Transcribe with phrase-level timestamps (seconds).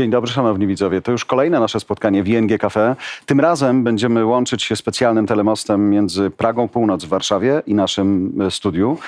[0.00, 1.02] Dzień dobry, szanowni widzowie.
[1.02, 2.96] To już kolejne nasze spotkanie w ING Cafe.
[3.26, 8.50] Tym razem będziemy łączyć się specjalnym telemostem między Pragą Północ w Warszawie i naszym e,
[8.50, 8.98] studiu,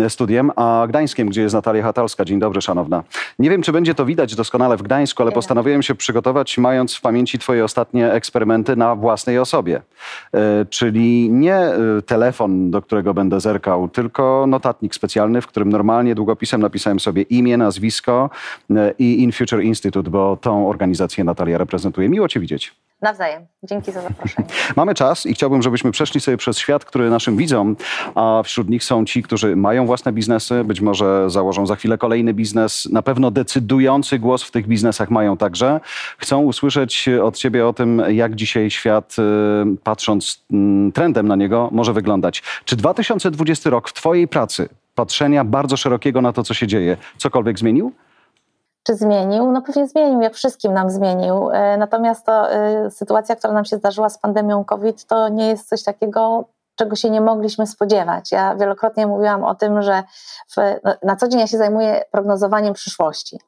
[0.00, 2.24] e, studiem, a Gdańskiem, gdzie jest Natalia Hatalska.
[2.24, 3.04] Dzień dobry, szanowna.
[3.38, 7.00] Nie wiem, czy będzie to widać doskonale w Gdańsku, ale postanowiłem się przygotować, mając w
[7.00, 9.82] pamięci twoje ostatnie eksperymenty na własnej osobie.
[10.34, 11.60] E, czyli nie
[12.06, 17.56] telefon, do którego będę zerkał, tylko notatnik specjalny, w którym normalnie długopisem napisałem sobie imię,
[17.56, 18.30] nazwisko
[18.98, 22.08] i In Future Institute, bo tą organizację Natalia reprezentuje.
[22.08, 22.74] Miło cię widzieć.
[23.02, 23.46] Nawzajem.
[23.62, 24.48] Dzięki za zaproszenie.
[24.76, 27.76] Mamy czas i chciałbym, żebyśmy przeszli sobie przez świat, który naszym widzom,
[28.14, 32.34] a wśród nich są ci, którzy mają własne biznesy, być może założą za chwilę kolejny
[32.34, 35.80] biznes, na pewno decydujący głos w tych biznesach mają także.
[36.18, 41.68] Chcą usłyszeć od ciebie o tym, jak dzisiaj świat, y, patrząc mm, trendem na niego,
[41.72, 42.42] może wyglądać.
[42.64, 47.58] Czy 2020 rok w twojej pracy, patrzenia bardzo szerokiego na to, co się dzieje, cokolwiek
[47.58, 47.92] zmienił?
[48.86, 49.52] Czy zmienił?
[49.52, 51.50] No pewnie zmienił, jak wszystkim nam zmienił.
[51.50, 52.54] E, Natomiast to
[52.86, 56.44] y, sytuacja, która nam się zdarzyła z pandemią COVID, to nie jest coś takiego,
[56.76, 58.32] czego się nie mogliśmy spodziewać.
[58.32, 60.02] Ja wielokrotnie mówiłam o tym, że
[60.50, 63.40] w, no, na co dzień ja się zajmuję prognozowaniem przyszłości.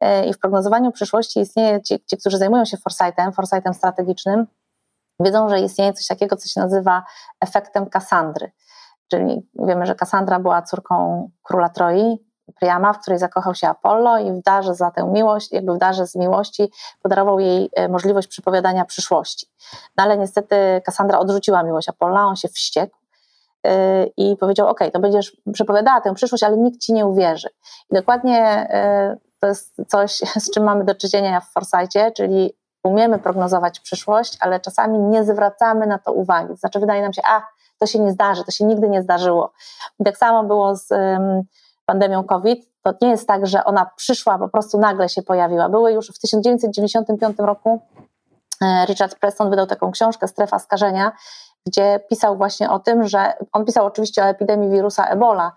[0.00, 4.46] E, I w prognozowaniu przyszłości istnieje, ci, ci którzy zajmują się foresightem, foresightem strategicznym,
[5.20, 7.04] wiedzą, że istnieje coś takiego, co się nazywa
[7.40, 8.50] efektem Kasandry.
[9.10, 12.18] Czyli wiemy, że Kasandra była córką króla Troi,
[12.52, 16.06] Priama, w której zakochał się Apollo i w darze za tę miłość, jakby w darze
[16.06, 16.70] z miłości
[17.02, 19.46] podarował jej e, możliwość przypowiadania przyszłości.
[19.96, 22.96] No ale niestety Kassandra odrzuciła miłość Apollo, on się wściekł
[23.64, 23.72] yy,
[24.16, 27.48] i powiedział, ok, to będziesz przepowiadała tę przyszłość, ale nikt ci nie uwierzy.
[27.90, 28.68] I dokładnie
[29.10, 34.36] yy, to jest coś, z czym mamy do czynienia w Foresightie, czyli umiemy prognozować przyszłość,
[34.40, 36.56] ale czasami nie zwracamy na to uwagi.
[36.56, 37.42] Znaczy wydaje nam się, a
[37.78, 39.52] to się nie zdarzy, to się nigdy nie zdarzyło.
[40.00, 40.90] I tak samo było z...
[40.90, 41.44] Yy,
[41.86, 45.68] pandemią COVID, to nie jest tak, że ona przyszła, po prostu nagle się pojawiła.
[45.68, 47.82] Były już w 1995 roku,
[48.62, 51.12] e, Richard Preston wydał taką książkę Strefa skażenia,
[51.66, 55.52] gdzie pisał właśnie o tym, że on pisał oczywiście o epidemii wirusa Ebola,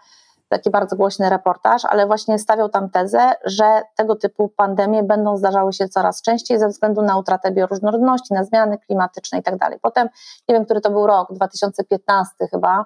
[0.49, 5.73] taki bardzo głośny reportaż, ale właśnie stawiał tam tezę, że tego typu pandemie będą zdarzały
[5.73, 9.55] się coraz częściej ze względu na utratę bioróżnorodności, na zmiany klimatyczne i tak.
[9.81, 10.09] Potem,
[10.49, 12.85] nie wiem, który to był rok, 2015 chyba,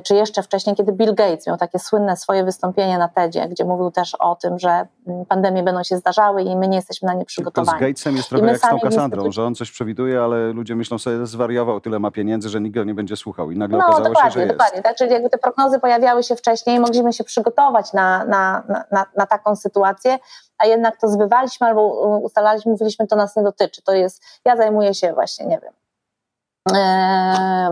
[0.00, 3.90] czy jeszcze wcześniej, kiedy Bill Gates miał takie słynne swoje wystąpienie na TEDzie, gdzie mówił
[3.90, 7.24] też o tym, że mm, pandemie będą się zdarzały i my nie jesteśmy na nie
[7.24, 7.78] przygotowani.
[7.78, 10.76] Tylko z Gatesem jest trochę jak z tą Kassandrą, że on coś przewiduje, ale ludzie
[10.76, 13.84] myślą sobie, zwariował, tyle ma pieniędzy, że nikt go nie będzie słuchał i nagle no,
[13.84, 14.52] okazało dokładnie, się, że jest.
[14.52, 14.82] dokładnie.
[14.82, 19.26] Tak, czyli jakby te prognozy pojawiały się wcześniej, mogliśmy się przygotować na, na, na, na
[19.26, 20.18] taką sytuację,
[20.58, 21.82] a jednak to zbywaliśmy albo
[22.18, 23.82] ustalaliśmy, mówiliśmy, to nas nie dotyczy.
[23.82, 25.72] To jest, ja zajmuję się właśnie, nie wiem,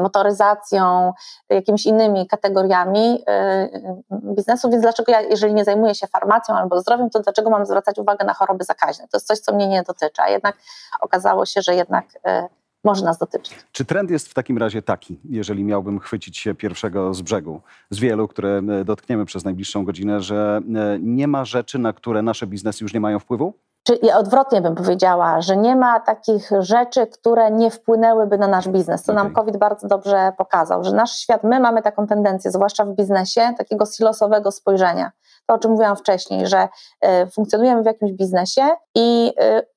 [0.03, 1.12] motoryzacją,
[1.50, 3.69] jakimiś innymi kategoriami e,
[4.10, 7.98] biznesu, więc dlaczego ja, jeżeli nie zajmuję się farmacją albo zdrowiem, to dlaczego mam zwracać
[7.98, 9.08] uwagę na choroby zakaźne?
[9.08, 10.56] To jest coś, co mnie nie dotyczy, a jednak
[11.00, 12.48] okazało się, że jednak e,
[12.84, 13.56] może nas dotyczyć.
[13.72, 17.60] Czy trend jest w takim razie taki, jeżeli miałbym chwycić się pierwszego z brzegu,
[17.91, 20.60] z wielu, które dotkniemy przez najbliższą godzinę, że
[21.00, 23.54] nie ma rzeczy, na które nasze biznesy już nie mają wpływu?
[23.82, 29.03] Czy odwrotnie bym powiedziała, że nie ma takich rzeczy, które nie wpłynęłyby na nasz biznes.
[29.03, 29.25] To okay.
[29.25, 33.54] nam COVID bardzo dobrze pokazał, że nasz świat, my mamy taką tendencję, zwłaszcza w biznesie,
[33.59, 35.12] takiego silosowego spojrzenia.
[35.47, 36.69] To, o czym mówiłam wcześniej, że
[37.04, 39.32] y, funkcjonujemy w jakimś biznesie i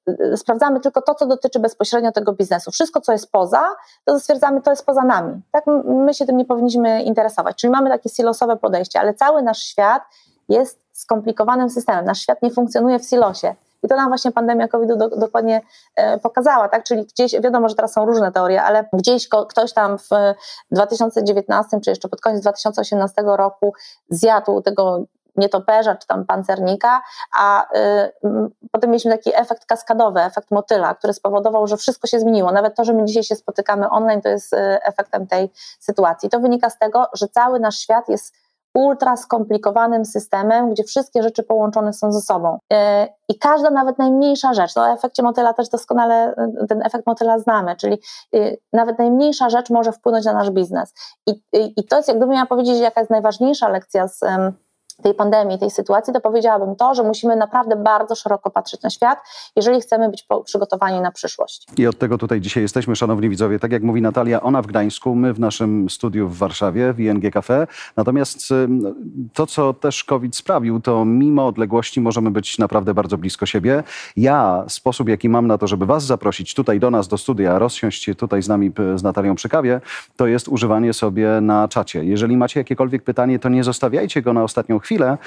[0.08, 2.72] y, y, sprawdzamy tylko to, co dotyczy bezpośrednio tego biznesu.
[2.72, 3.64] Wszystko, co jest poza,
[4.06, 5.42] to stwierdzamy, to jest poza nami.
[5.52, 7.56] Tak, my się tym nie powinniśmy interesować.
[7.56, 10.04] Czyli mamy takie silosowe podejście, ale cały nasz świat
[10.50, 12.06] jest skomplikowanym systemem.
[12.06, 13.56] Nasz świat nie funkcjonuje w silosie.
[13.86, 15.62] I to nam właśnie pandemia COVID-u do, dokładnie
[15.96, 16.84] e, pokazała, tak?
[16.84, 20.10] Czyli gdzieś, wiadomo, że teraz są różne teorie, ale gdzieś ktoś tam w
[20.72, 23.74] 2019 czy jeszcze pod koniec 2018 roku
[24.10, 25.06] zjadł tego
[25.38, 27.02] nietoperza czy tam pancernika,
[27.38, 28.12] a y,
[28.72, 32.52] potem mieliśmy taki efekt kaskadowy, efekt motyla, który spowodował, że wszystko się zmieniło.
[32.52, 36.30] Nawet to, że my dzisiaj się spotykamy online, to jest y, efektem tej sytuacji.
[36.30, 38.34] To wynika z tego, że cały nasz świat jest
[38.76, 42.60] ultra skomplikowanym systemem, gdzie wszystkie rzeczy połączone są ze sobą.
[42.74, 47.08] E, I każda, nawet najmniejsza rzecz, no o efekcie motyla też doskonale e, ten efekt
[47.08, 47.98] motyla znamy, czyli
[48.36, 50.94] e, nawet najmniejsza rzecz może wpłynąć na nasz biznes.
[51.28, 54.20] I, i, i to jest, jak miała powiedzieć, jaka jest najważniejsza lekcja z
[55.04, 59.20] tej pandemii, tej sytuacji, to powiedziałabym to, że musimy naprawdę bardzo szeroko patrzeć na świat,
[59.56, 61.68] jeżeli chcemy być przygotowani na przyszłość.
[61.78, 63.60] I od tego tutaj dzisiaj jesteśmy, szanowni widzowie.
[63.60, 67.34] Tak jak mówi Natalia, ona w Gdańsku, my w naszym studiu w Warszawie, w ING
[67.34, 67.68] Cafe.
[67.98, 68.50] Natomiast
[69.34, 73.84] to, co też COVID sprawił, to mimo odległości możemy być naprawdę bardzo blisko siebie.
[74.18, 78.04] Ja, sposób jaki mam na to, żeby was zaprosić tutaj do nas, do studia, rozsiąść
[78.04, 79.82] się tutaj z nami, z Natalią przy kawie,
[80.16, 82.04] to jest używanie sobie na czacie.
[82.04, 85.18] Jeżeli macie jakiekolwiek pytanie, to nie zostawiajcie go na ostatnią chwilę,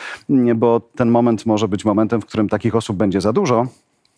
[0.56, 3.66] bo ten moment może być momentem, w którym takich osób będzie za dużo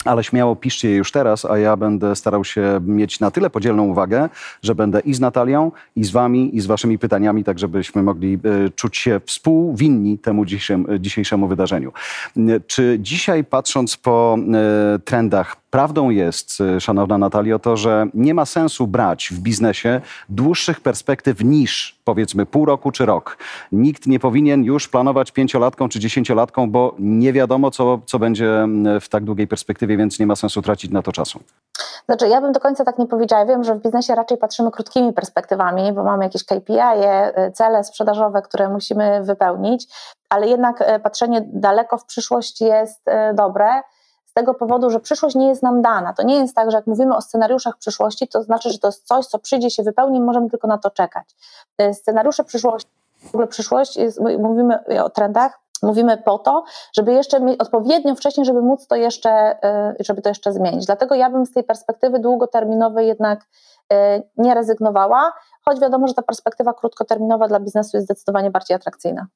[0.04, 3.86] ale śmiało piszcie je już teraz, a ja będę starał się mieć na tyle podzielną
[3.86, 4.28] uwagę,
[4.62, 8.34] że będę i z Natalią, i z wami, i z waszymi pytaniami, tak żebyśmy mogli
[8.34, 11.92] e, czuć się współwinni temu dzisiejszemu, dzisiejszemu wydarzeniu.
[12.36, 18.44] E, czy dzisiaj, patrząc po e, trendach, prawdą jest, szanowna Natalio, to, że nie ma
[18.44, 23.38] sensu brać w biznesie dłuższych perspektyw niż powiedzmy pół roku czy rok.
[23.72, 28.68] Nikt nie powinien już planować pięciolatką czy dziesięciolatką, bo nie wiadomo, co, co będzie
[29.00, 31.40] w tak długiej perspektywie, więc nie ma sensu tracić na to czasu.
[32.06, 33.46] Znaczy, ja bym do końca tak nie powiedziała.
[33.46, 38.42] Wiem, że w biznesie raczej patrzymy krótkimi perspektywami, bo mamy jakieś KPI, -e, cele sprzedażowe,
[38.42, 39.86] które musimy wypełnić,
[40.28, 43.82] ale jednak e, patrzenie daleko w przyszłość jest dobre
[44.30, 46.12] z tego powodu, że przyszłość nie jest nam dana.
[46.12, 49.06] To nie jest tak, że jak mówimy o scenariuszach przyszłości, to znaczy, że to jest
[49.06, 51.36] coś, co przyjdzie się wypełni, możemy tylko na to czekać.
[51.78, 52.90] E, scenariusze przyszłości,
[53.22, 58.46] w ogóle przyszłość, jest, mówimy o trendach, mówimy po to, żeby jeszcze mieć odpowiednio wcześniej,
[58.46, 59.30] żeby móc to jeszcze,
[59.64, 60.86] e, żeby to jeszcze zmienić.
[60.86, 63.44] Dlatego ja bym z tej perspektywy długoterminowej jednak
[63.92, 65.32] e, nie rezygnowała,
[65.64, 69.26] choć wiadomo, że ta perspektywa krótkoterminowa dla biznesu jest zdecydowanie bardziej atrakcyjna.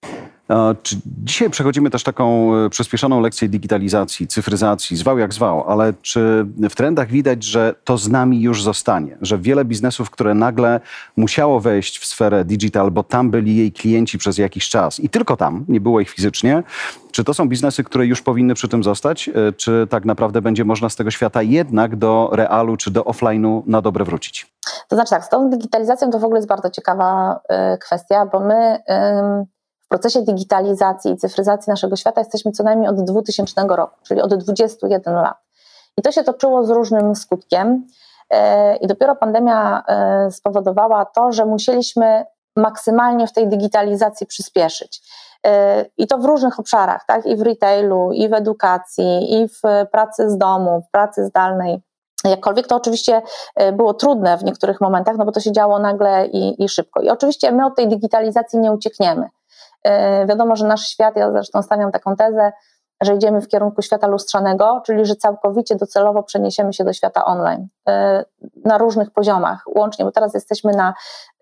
[1.24, 6.74] Dzisiaj przechodzimy też taką e, przyspieszoną lekcję digitalizacji, cyfryzacji, zwał jak zwał, ale czy w
[6.74, 9.16] trendach widać, że to z nami już zostanie?
[9.22, 10.80] Że wiele biznesów, które nagle
[11.16, 15.36] musiało wejść w sferę digital, bo tam byli jej klienci przez jakiś czas i tylko
[15.36, 16.62] tam, nie było ich fizycznie,
[17.12, 19.28] czy to są biznesy, które już powinny przy tym zostać?
[19.28, 23.62] E, czy tak naprawdę będzie można z tego świata jednak do realu czy do offline'u
[23.66, 24.54] na dobre wrócić?
[24.88, 27.40] To znaczy tak, z tą digitalizacją to w ogóle jest bardzo ciekawa
[27.74, 29.53] y, kwestia, bo my y,
[29.94, 35.14] procesie digitalizacji i cyfryzacji naszego świata jesteśmy co najmniej od 2000 roku, czyli od 21
[35.14, 35.36] lat.
[35.96, 37.86] I to się toczyło z różnym skutkiem.
[38.34, 38.36] Y,
[38.76, 39.82] I dopiero pandemia
[40.26, 42.24] y, spowodowała to, że musieliśmy
[42.56, 45.02] maksymalnie w tej digitalizacji przyspieszyć.
[45.46, 45.50] Y,
[45.98, 47.26] I to w różnych obszarach, tak?
[47.26, 49.60] I w retailu, i w edukacji, i w
[49.92, 51.82] pracy z domu, w pracy zdalnej.
[52.24, 53.22] Jakkolwiek to oczywiście
[53.56, 57.00] e, było trudne w niektórych momentach, no bo to się działo nagle i, i szybko.
[57.00, 59.28] I oczywiście my od tej digitalizacji nie uciekniemy.
[59.84, 62.52] E, wiadomo, że nasz świat, ja zresztą stawiam taką tezę,
[63.00, 67.68] że idziemy w kierunku świata lustrzanego, czyli że całkowicie docelowo przeniesiemy się do świata online
[67.88, 67.92] y,
[68.64, 70.94] na różnych poziomach, łącznie, bo teraz jesteśmy na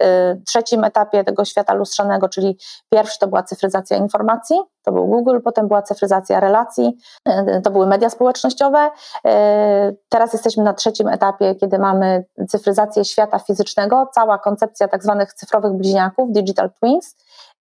[0.03, 0.07] y,
[0.47, 2.59] trzecim etapie tego świata lustrzanego, czyli
[2.93, 6.97] pierwszy to była cyfryzacja informacji, to był Google, potem była cyfryzacja relacji,
[7.65, 8.91] to były media społecznościowe.
[10.09, 15.73] Teraz jesteśmy na trzecim etapie, kiedy mamy cyfryzację świata fizycznego, cała koncepcja tak zwanych cyfrowych
[15.73, 17.17] bliźniaków, digital twins.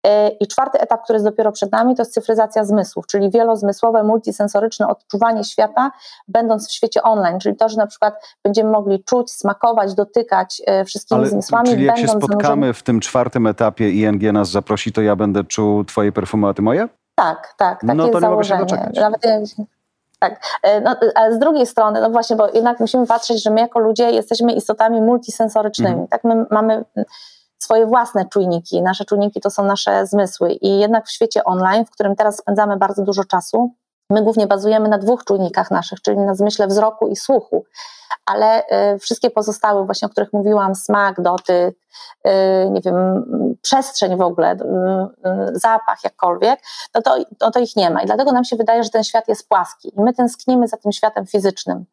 [0.06, 4.02] E, I czwarty etap, który jest dopiero przed nami, to jest cyfryzacja zmysłów, czyli wielozmysłowe,
[4.04, 5.90] multisensoryczne odczuwanie świata,
[6.28, 8.14] będąc w świecie online, czyli to, że na przykład
[8.44, 11.68] będziemy mogli czuć, smakować, dotykać e, wszystkimi Ale, zmysłami.
[11.68, 15.44] Czyli jak się spotkamy w tym czwartym etapie i ING nas zaprosi, to ja będę
[15.44, 16.88] czuł twoje perfumy, a ty moje?
[17.14, 18.90] Tak, tak, takie no, to jest założenie.
[19.00, 19.20] Nawet
[20.20, 23.60] tak, e, no, ale z drugiej strony, no właśnie, bo jednak musimy patrzeć, że my
[23.60, 25.90] jako ludzie jesteśmy istotami multisensorycznymi.
[25.90, 26.08] Mhm.
[26.08, 26.84] Tak, my mamy
[27.70, 28.82] swoje własne czujniki.
[28.82, 32.76] Nasze czujniki to są nasze zmysły i jednak w świecie online, w którym teraz spędzamy
[32.76, 33.70] bardzo dużo czasu,
[34.10, 37.64] my głównie bazujemy na dwóch czujnikach naszych, czyli na zmyśle wzroku i słuchu,
[38.26, 38.62] ale
[38.94, 41.76] y, wszystkie pozostałe, właśnie o których mówiłam, smak, dotyk,
[42.26, 42.30] y,
[42.70, 43.24] nie wiem,
[43.62, 44.56] przestrzeń w ogóle, y,
[45.52, 46.60] zapach, jakkolwiek,
[46.94, 48.02] no to, no to ich nie ma.
[48.02, 50.92] I dlatego nam się wydaje, że ten świat jest płaski i my tęsknimy za tym
[50.92, 51.84] światem fizycznym.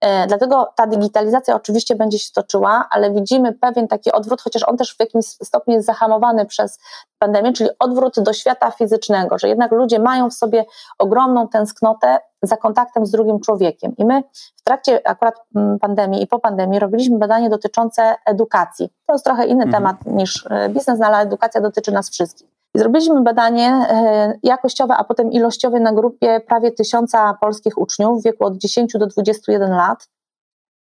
[0.00, 4.76] E, dlatego ta digitalizacja oczywiście będzie się toczyła, ale widzimy pewien taki odwrót, chociaż on
[4.76, 6.78] też w jakimś stopniu jest zahamowany przez
[7.18, 10.64] pandemię, czyli odwrót do świata fizycznego, że jednak ludzie mają w sobie
[10.98, 13.94] ogromną tęsknotę za kontaktem z drugim człowiekiem.
[13.96, 14.22] I my
[14.56, 18.88] w trakcie akurat mm, pandemii i po pandemii robiliśmy badanie dotyczące edukacji.
[19.06, 19.72] To jest trochę inny mhm.
[19.72, 22.53] temat niż e, biznes, no ale edukacja dotyczy nas wszystkich.
[22.76, 28.44] Zrobiliśmy badanie e, jakościowe, a potem ilościowe na grupie prawie tysiąca polskich uczniów w wieku
[28.44, 30.08] od 10 do 21 lat,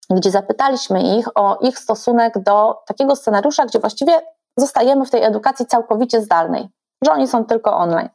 [0.10, 4.22] gdzie zapytaliśmy ich o ich stosunek do takiego scenariusza, gdzie właściwie
[4.58, 6.70] zostajemy w tej edukacji całkowicie zdalnej,
[7.06, 8.10] że oni są tylko online.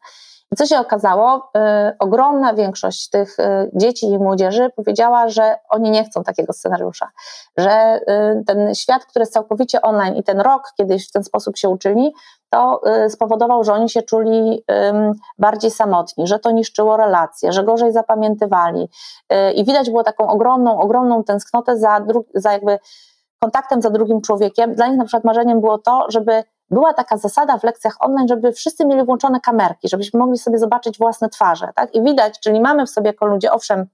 [0.56, 1.50] Co się okazało?
[1.56, 7.10] Y, ogromna większość tych y, dzieci i młodzieży powiedziała, że oni nie chcą takiego scenariusza,
[7.56, 8.00] że
[8.40, 11.68] y, ten świat, który jest całkowicie online i ten rok kiedyś w ten sposób się
[11.68, 12.12] uczyli,
[12.50, 14.64] to spowodował, że oni się czuli
[15.38, 18.88] bardziej samotni, że to niszczyło relacje, że gorzej zapamiętywali.
[19.54, 22.00] I widać było taką ogromną, ogromną tęsknotę za,
[22.34, 22.78] za jakby
[23.38, 24.74] kontaktem za drugim człowiekiem.
[24.74, 28.52] Dla nich na przykład marzeniem było to, żeby była taka zasada w lekcjach online, żeby
[28.52, 31.94] wszyscy mieli włączone kamerki, żebyśmy mogli sobie zobaczyć własne twarze, tak?
[31.94, 33.86] I widać, czyli mamy w sobie jako ludzie, owszem,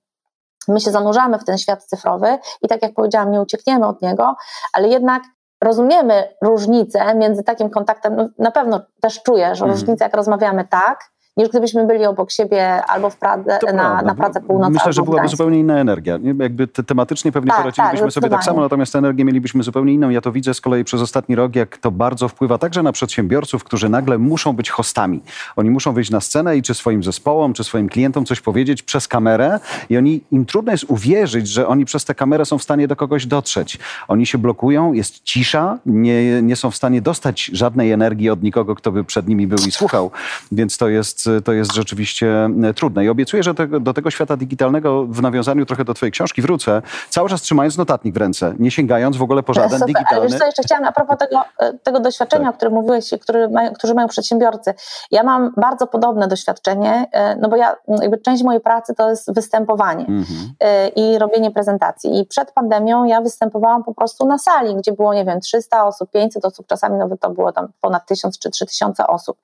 [0.68, 4.36] my się zanurzamy w ten świat cyfrowy i tak jak powiedziałam, nie uciekniemy od niego,
[4.72, 5.22] ale jednak
[5.60, 9.76] rozumiemy różnicę między takim kontaktem, no na pewno też czuję, że mm.
[9.76, 14.40] różnicę jak rozmawiamy tak niż gdybyśmy byli obok siebie albo w Pradze, na, na Pradze
[14.40, 14.72] Północ.
[14.72, 16.18] Myślę, że byłaby zupełnie inna energia.
[16.38, 20.10] Jakby te, tematycznie pewnie tak, poradzilibyśmy tak, sobie tak samo, natomiast energię mielibyśmy zupełnie inną.
[20.10, 23.64] Ja to widzę z kolei przez ostatni rok, jak to bardzo wpływa także na przedsiębiorców,
[23.64, 25.20] którzy nagle muszą być hostami.
[25.56, 29.08] Oni muszą wyjść na scenę i czy swoim zespołom, czy swoim klientom coś powiedzieć przez
[29.08, 29.60] kamerę
[29.90, 32.96] i oni, im trudno jest uwierzyć, że oni przez tę kamerę są w stanie do
[32.96, 33.78] kogoś dotrzeć.
[34.08, 38.74] Oni się blokują, jest cisza, nie, nie są w stanie dostać żadnej energii od nikogo,
[38.74, 40.10] kto by przed nimi był i słuchał,
[40.52, 43.04] więc to jest, to jest rzeczywiście e, trudne.
[43.04, 46.82] I obiecuję, że te, do tego świata digitalnego w nawiązaniu trochę do twojej książki wrócę,
[47.10, 49.86] cały czas trzymając notatnik w ręce, nie sięgając w ogóle po żaden Super.
[49.86, 50.26] digitalny...
[50.26, 52.54] Ale co, jeszcze chciałam a propos tego, e, tego doświadczenia, tak.
[52.54, 54.74] o którym mówiłeś, który mają, którzy mają przedsiębiorcy.
[55.10, 59.34] Ja mam bardzo podobne doświadczenie, e, no bo ja, jakby część mojej pracy to jest
[59.34, 60.54] występowanie mhm.
[60.96, 62.20] i robienie prezentacji.
[62.20, 66.10] I przed pandemią ja występowałam po prostu na sali, gdzie było, nie wiem, 300 osób,
[66.10, 69.38] 500 osób, czasami nawet to było tam ponad 1000 czy 3000 osób.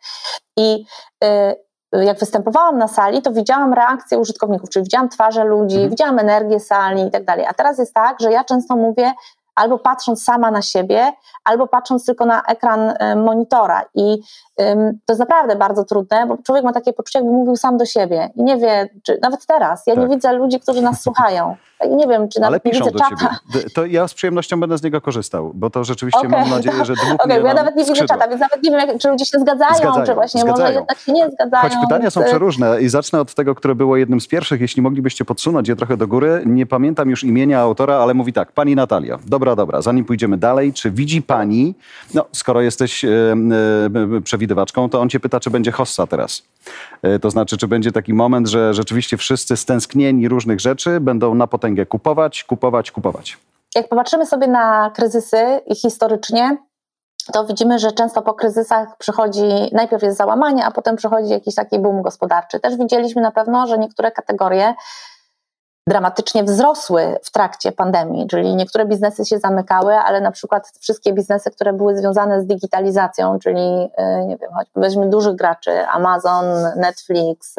[0.57, 0.85] I
[1.25, 1.57] y,
[1.93, 5.91] jak występowałam na sali, to widziałam reakcję użytkowników, czyli widziałam twarze ludzi, mhm.
[5.91, 7.47] widziałam energię sali i tak dalej.
[7.47, 9.13] A teraz jest tak, że ja często mówię,
[9.55, 11.13] albo patrząc sama na siebie,
[11.45, 13.83] albo patrząc tylko na ekran y, monitora.
[13.95, 14.23] I
[15.07, 18.31] to jest naprawdę bardzo trudne, bo człowiek ma takie poczucie, jakby mówił sam do siebie
[18.37, 20.05] i nie wie, czy nawet teraz, ja tak.
[20.05, 21.57] nie widzę ludzi, którzy nas słuchają.
[21.89, 23.39] Nie wiem, czy nawet Ale piszą do czata.
[23.53, 23.71] ciebie.
[23.75, 26.95] To ja z przyjemnością będę z niego korzystał, bo to rzeczywiście okay, mam nadzieję, że
[26.95, 29.39] długnie okay, ja nawet nie widzę czata, więc nawet nie wiem, jak, czy ludzie się
[29.39, 30.67] zgadzają, zgadzają czy właśnie zgadzają.
[30.67, 31.63] może jednak się nie zgadzają.
[31.63, 35.25] Choć pytania są przeróżne i zacznę od tego, które było jednym z pierwszych, jeśli moglibyście
[35.25, 36.43] podsunąć je trochę do góry.
[36.47, 39.19] Nie pamiętam już imienia autora, ale mówi tak, pani Natalia.
[39.27, 41.75] Dobra, dobra, zanim pójdziemy dalej, czy widzi pani,
[42.15, 46.43] no skoro jesteś e, e, przewidywaczką, to on cię pyta, czy będzie hossa teraz.
[47.03, 51.47] E, to znaczy, czy będzie taki moment, że rzeczywiście wszyscy stęsknieni różnych rzeczy będą na
[51.47, 53.39] potęgę kupować, kupować, kupować.
[53.75, 56.57] Jak popatrzymy sobie na kryzysy i historycznie,
[57.33, 61.79] to widzimy, że często po kryzysach przychodzi, najpierw jest załamanie, a potem przychodzi jakiś taki
[61.79, 62.61] boom gospodarczy.
[62.61, 64.75] Też widzieliśmy na pewno, że niektóre kategorie
[65.89, 71.51] dramatycznie wzrosły w trakcie pandemii, czyli niektóre biznesy się zamykały, ale na przykład wszystkie biznesy,
[71.51, 76.45] które były związane z digitalizacją, czyli e, nie wiem, choćby weźmy dużych graczy, Amazon,
[76.77, 77.57] Netflix,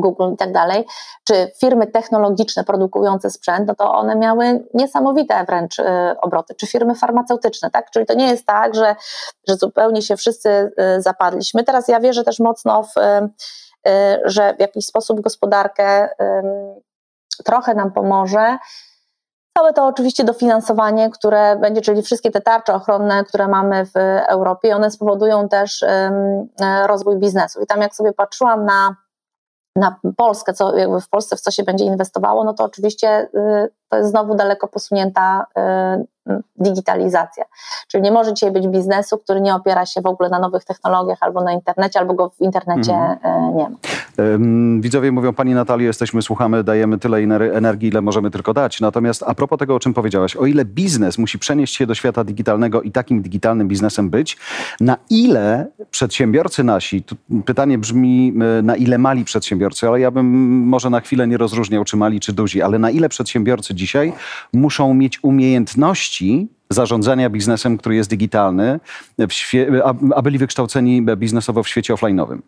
[0.00, 0.86] Google i tak dalej,
[1.24, 6.94] czy firmy technologiczne produkujące sprzęt, no to one miały niesamowite wręcz e, obroty, czy firmy
[6.94, 7.90] farmaceutyczne, tak?
[7.90, 8.96] Czyli to nie jest tak, że,
[9.48, 11.64] że zupełnie się wszyscy e, zapadliśmy.
[11.64, 12.94] Teraz ja wierzę też mocno w
[14.24, 16.08] że w jakiś sposób gospodarkę
[17.44, 18.58] trochę nam pomoże.
[19.58, 23.96] Całe to oczywiście dofinansowanie, które będzie, czyli wszystkie te tarcze ochronne, które mamy w
[24.28, 25.84] Europie, one spowodują też
[26.86, 27.60] rozwój biznesu.
[27.60, 28.96] I tam jak sobie patrzyłam na,
[29.76, 33.70] na Polskę, co jakby w Polsce w co się będzie inwestowało, no to oczywiście y,
[33.88, 35.46] to jest znowu daleko posunięta
[36.28, 37.44] y, digitalizacja.
[37.88, 41.18] Czyli nie może dzisiaj być biznesu, który nie opiera się w ogóle na nowych technologiach
[41.20, 43.50] albo na internecie, albo go w internecie mhm.
[43.50, 43.76] Y, nie ma.
[44.80, 47.18] Widzowie mówią, Pani Natalio, jesteśmy, słuchamy, dajemy tyle
[47.52, 48.80] energii, ile możemy tylko dać.
[48.80, 52.24] Natomiast a propos tego, o czym powiedziałaś, o ile biznes musi przenieść się do świata
[52.24, 54.36] digitalnego i takim digitalnym biznesem być,
[54.80, 57.04] na ile przedsiębiorcy nasi,
[57.44, 58.32] pytanie brzmi,
[58.62, 60.26] na ile mali przedsiębiorcy, ale ja bym
[60.66, 64.12] może na chwilę nie rozróżniał, czy mali, czy duzi, ale na ile przedsiębiorcy dzisiaj
[64.52, 68.80] muszą mieć umiejętności zarządzania biznesem, który jest digitalny,
[70.14, 72.38] a byli wykształceni biznesowo w świecie offline'owym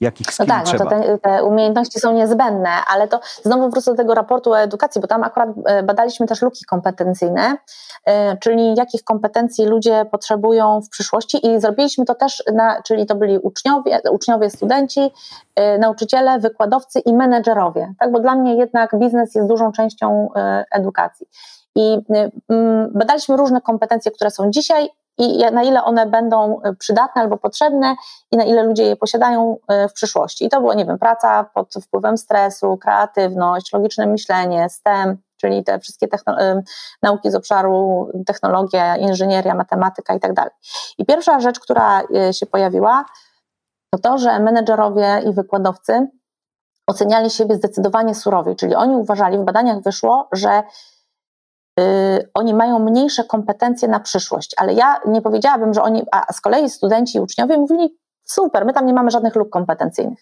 [0.00, 3.96] jakich no tak, no to te, te, umiejętności są niezbędne, ale to znowu wrócę do
[3.96, 7.56] tego raportu o edukacji, bo tam akurat e, badaliśmy też luki kompetencyjne,
[8.04, 13.14] e, czyli jakich kompetencji ludzie potrzebują w przyszłości i zrobiliśmy to też, na, czyli to
[13.14, 15.10] byli uczniowie, uczniowie, studenci,
[15.56, 20.28] e, nauczyciele, wykładowcy i menedżerowie, tak, bo dla mnie jednak biznes jest dużą częścią
[20.72, 21.26] edukacji.
[21.74, 21.98] I
[22.90, 24.88] badaliśmy różne kompetencje, które są dzisiaj
[25.18, 27.94] i na ile one będą e, przydatne albo potrzebne
[28.30, 30.44] i na ile ludzie je posiadają e, w przyszłości.
[30.44, 35.78] I to było, nie wiem, praca pod wpływem stresu, kreatywność, logiczne myślenie, STEM, czyli te
[35.78, 36.62] wszystkie e,
[37.02, 40.52] nauki z obszaru technologia, inżynieria, matematyka i tak dalej.
[40.98, 43.04] I pierwsza rzecz, która się pojawiła,
[43.90, 46.08] to to, że menedżerowie i wykładowcy
[46.86, 50.62] oceniali siebie zdecydowanie surowiej, czyli oni uważali, w badaniach wyszło, że
[52.34, 56.70] oni mają mniejsze kompetencje na przyszłość, ale ja nie powiedziałabym, że oni, a z kolei
[56.70, 60.18] studenci i uczniowie mówili, super, my tam nie mamy żadnych luk kompetencyjnych.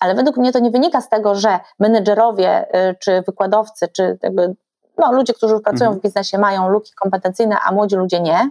[0.00, 4.54] Ale według mnie to nie wynika z tego, że menedżerowie, y, czy wykładowcy, czy jakby,
[4.98, 6.00] no, ludzie, którzy pracują mhm.
[6.00, 8.50] w biznesie mają luki kompetencyjne, a młodzi ludzie nie.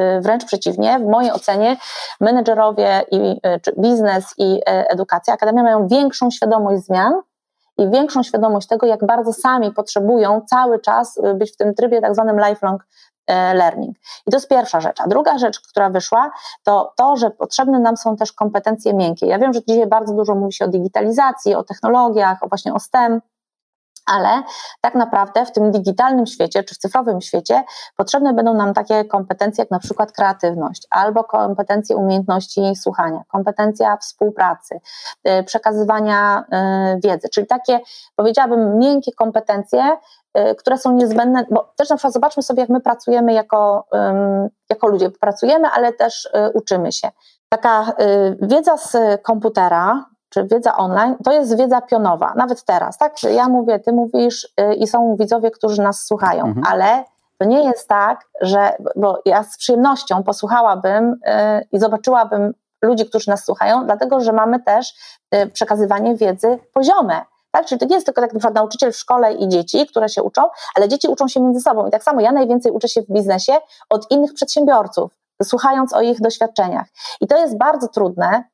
[0.00, 1.76] Y, wręcz przeciwnie, w mojej ocenie
[2.20, 7.14] menedżerowie i czy biznes i edukacja, akademia mają większą świadomość zmian,
[7.78, 12.00] i większą świadomość tego, jak bardzo sami potrzebują cały czas y, być w tym trybie
[12.00, 12.86] tak zwanym lifelong
[13.26, 13.96] e, learning.
[14.26, 15.00] I to jest pierwsza rzecz.
[15.00, 16.30] A druga rzecz, która wyszła,
[16.62, 19.26] to to, że potrzebne nam są też kompetencje miękkie.
[19.26, 22.80] Ja wiem, że dzisiaj bardzo dużo mówi się o digitalizacji, o technologiach, o właśnie o
[22.80, 23.20] STEM,
[24.06, 24.42] ale
[24.80, 27.64] tak naprawdę w tym digitalnym świecie czy w cyfrowym świecie
[27.96, 34.80] potrzebne będą nam takie kompetencje jak na przykład kreatywność albo kompetencje umiejętności słuchania, kompetencja współpracy,
[35.28, 36.44] y, przekazywania
[36.96, 37.80] y, wiedzy, czyli takie
[38.16, 39.96] powiedziałabym miękkie kompetencje,
[40.38, 43.86] y, które są niezbędne, bo też na przykład zobaczmy sobie, jak my pracujemy jako,
[44.70, 47.08] jako ludzie, pracujemy, ale też uczymy się.
[47.48, 47.92] Taka
[48.42, 53.22] wiedza z komputera, czy wiedza online, to jest wiedza pionowa, nawet teraz, tak?
[53.22, 56.66] Ja mówię, ty mówisz yy, i są widzowie, którzy nas słuchają, mhm.
[56.70, 57.04] ale
[57.38, 61.32] to nie jest tak, że, bo ja z przyjemnością posłuchałabym yy,
[61.72, 64.94] i zobaczyłabym ludzi, którzy nas słuchają, dlatego że mamy też
[65.32, 67.20] yy, przekazywanie wiedzy poziome.
[67.50, 67.66] Tak?
[67.66, 70.22] Czyli to nie jest tylko tak na przykład nauczyciel w szkole i dzieci, które się
[70.22, 70.42] uczą,
[70.76, 71.86] ale dzieci uczą się między sobą.
[71.86, 73.52] I tak samo ja najwięcej uczę się w biznesie
[73.90, 76.86] od innych przedsiębiorców słuchając o ich doświadczeniach.
[77.20, 78.44] I to jest bardzo trudne,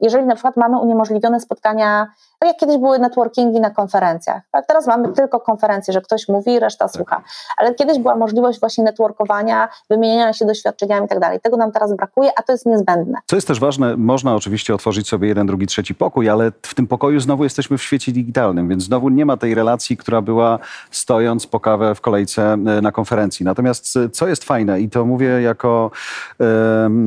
[0.00, 2.06] jeżeli na przykład mamy uniemożliwione spotkania,
[2.38, 4.42] tak jak kiedyś były networkingi na konferencjach.
[4.50, 4.66] Tak?
[4.66, 7.22] Teraz mamy tylko konferencje, że ktoś mówi, reszta słucha.
[7.56, 11.40] Ale kiedyś była możliwość właśnie networkowania, wymieniania się doświadczeniami i tak dalej.
[11.40, 13.18] Tego nam teraz brakuje, a to jest niezbędne.
[13.26, 16.86] Co jest też ważne, można oczywiście otworzyć sobie jeden, drugi, trzeci pokój, ale w tym
[16.86, 20.58] pokoju znowu jesteśmy w świecie digitalnym, więc znowu nie ma tej relacji, która była
[20.90, 23.44] stojąc po kawę w kolejce e, na konferencji.
[23.44, 25.90] Natomiast e, co jest fajne i to mówię jako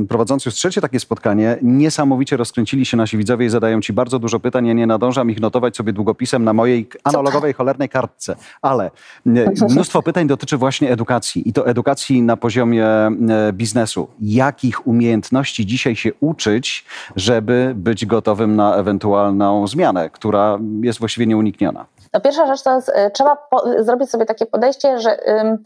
[0.10, 4.40] prowadzący już trzecie takie spotkanie, niesamowicie rozkręcili się nasi widzowie i zadają ci bardzo dużo
[4.40, 4.68] pytań.
[4.68, 8.36] Ja nie nadążam ich notować sobie długopisem na mojej analogowej, cholernej kartce.
[8.62, 8.92] Ale
[9.70, 13.12] mnóstwo pytań dotyczy właśnie edukacji i to edukacji na poziomie e,
[13.54, 14.08] biznesu.
[14.22, 21.86] Jakich umiejętności dzisiaj się uczyć, żeby być gotowym na ewentualną zmianę, która jest właściwie nieunikniona?
[22.14, 25.58] No pierwsza rzecz to jest, e, trzeba po, zrobić sobie takie podejście, że E,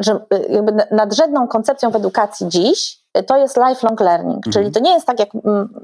[0.00, 4.52] że e, jakby nadrzędną koncepcją w edukacji dziś e, to jest lifelong learning, mhm.
[4.52, 5.28] czyli to nie jest tak jak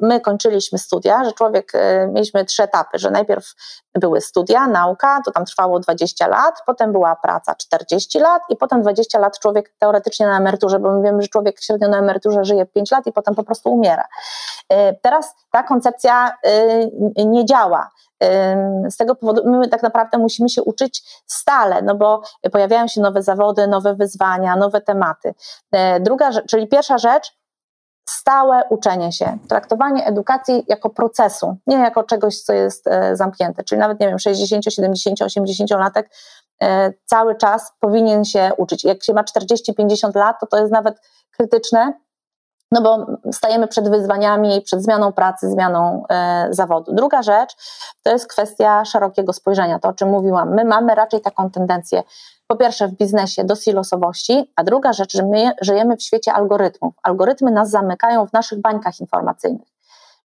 [0.03, 1.73] my kończyliśmy studia, że człowiek,
[2.09, 3.55] mieliśmy trzy etapy, że najpierw
[3.95, 8.83] były studia, nauka, to tam trwało 20 lat, potem była praca 40 lat i potem
[8.83, 12.67] 20 lat człowiek teoretycznie na emeryturze, bo my wiemy, że człowiek średnio na emeryturze żyje
[12.67, 14.05] 5 lat i potem po prostu umiera.
[15.03, 16.37] Teraz ta koncepcja
[17.17, 17.91] nie działa.
[18.91, 23.23] Z tego powodu my tak naprawdę musimy się uczyć stale, no bo pojawiają się nowe
[23.23, 25.35] zawody, nowe wyzwania, nowe tematy.
[25.73, 27.37] E, druga czyli pierwsza rzecz,
[28.09, 33.65] stałe uczenie się, traktowanie edukacji jako procesu, nie jako czegoś, co jest e, zamknięte.
[33.65, 36.11] Czyli nawet, nie wiem, 60, 70, 80 latek
[37.05, 38.85] cały czas powinien się uczyć.
[38.85, 41.01] Jak się ma 40-50 lat, to to jest nawet
[41.31, 41.93] krytyczne,
[42.73, 46.95] no bo stajemy przed wyzwaniami, przed zmianą pracy, zmianą e, zawodu.
[46.95, 47.57] Druga rzecz
[48.03, 50.55] to jest kwestia szerokiego spojrzenia, to o czym mówiłam.
[50.55, 52.03] My mamy raczej taką tendencję,
[52.47, 56.95] po pierwsze w biznesie do silosowości, a druga rzecz, że my żyjemy w świecie algorytmów.
[57.03, 59.76] Algorytmy nas zamykają w naszych bańkach informacyjnych.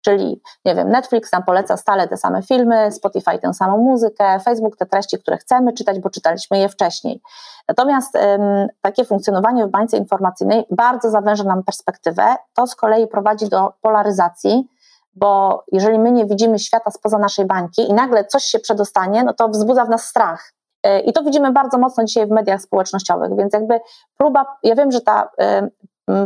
[0.04, 4.76] Czyli, nie wiem, Netflix nam poleca stale te same filmy, Spotify tę samą muzykę, Facebook
[4.76, 7.20] te treści, które chcemy czytać, bo czytaliśmy je wcześniej.
[7.68, 12.36] Natomiast ym, takie funkcjonowanie w bańce informacyjnej bardzo zawęża nam perspektywę.
[12.54, 14.68] To z kolei prowadzi do polaryzacji,
[15.14, 19.34] bo jeżeli my nie widzimy świata spoza naszej bańki i nagle coś się przedostanie, no
[19.34, 20.52] to wzbudza w nas strach.
[20.86, 23.80] Y, I to widzimy bardzo mocno dzisiaj w mediach społecznościowych, więc jakby
[24.16, 25.28] próba, ja wiem, że ta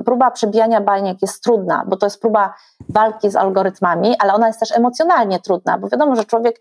[0.04, 2.54] próba przebijania bajek jest trudna, bo to jest próba
[2.88, 6.60] walki z algorytmami, ale ona jest też emocjonalnie trudna, bo wiadomo, że człowiek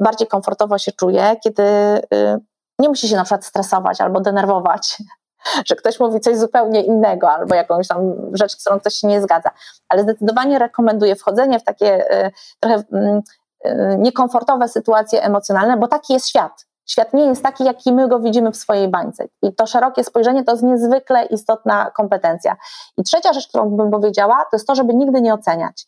[0.00, 2.38] bardziej komfortowo się czuje, kiedy y,
[2.78, 4.98] nie musi się na przykład stresować albo denerwować,
[5.68, 8.00] że ktoś mówi coś zupełnie innego albo jakąś tam
[8.32, 9.50] rzecz, z którą ktoś się nie zgadza.
[9.88, 13.22] Ale zdecydowanie rekomenduję wchodzenie w takie y, trochę mm,
[13.66, 16.66] y, niekomfortowe sytuacje emocjonalne, bo taki jest świat.
[16.86, 19.28] Świat nie jest taki, jaki my go widzimy w swojej bańce.
[19.42, 22.56] I to szerokie spojrzenie to jest niezwykle istotna kompetencja.
[22.96, 25.86] I trzecia rzecz, którą bym powiedziała, to jest to, żeby nigdy nie oceniać.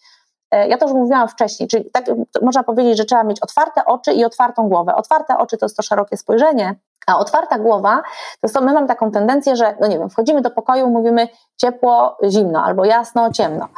[0.51, 2.05] E, ja to już mówiłam wcześniej, czyli tak
[2.43, 4.95] można powiedzieć, że trzeba mieć otwarte oczy i otwartą głowę.
[4.95, 6.75] Otwarte oczy to jest to szerokie spojrzenie,
[7.07, 10.43] a otwarta głowa to jest to, my mamy taką tendencję, że, no nie wiem, wchodzimy
[10.43, 13.69] do pokoju, mówimy ciepło, zimno, albo jasno, ciemno.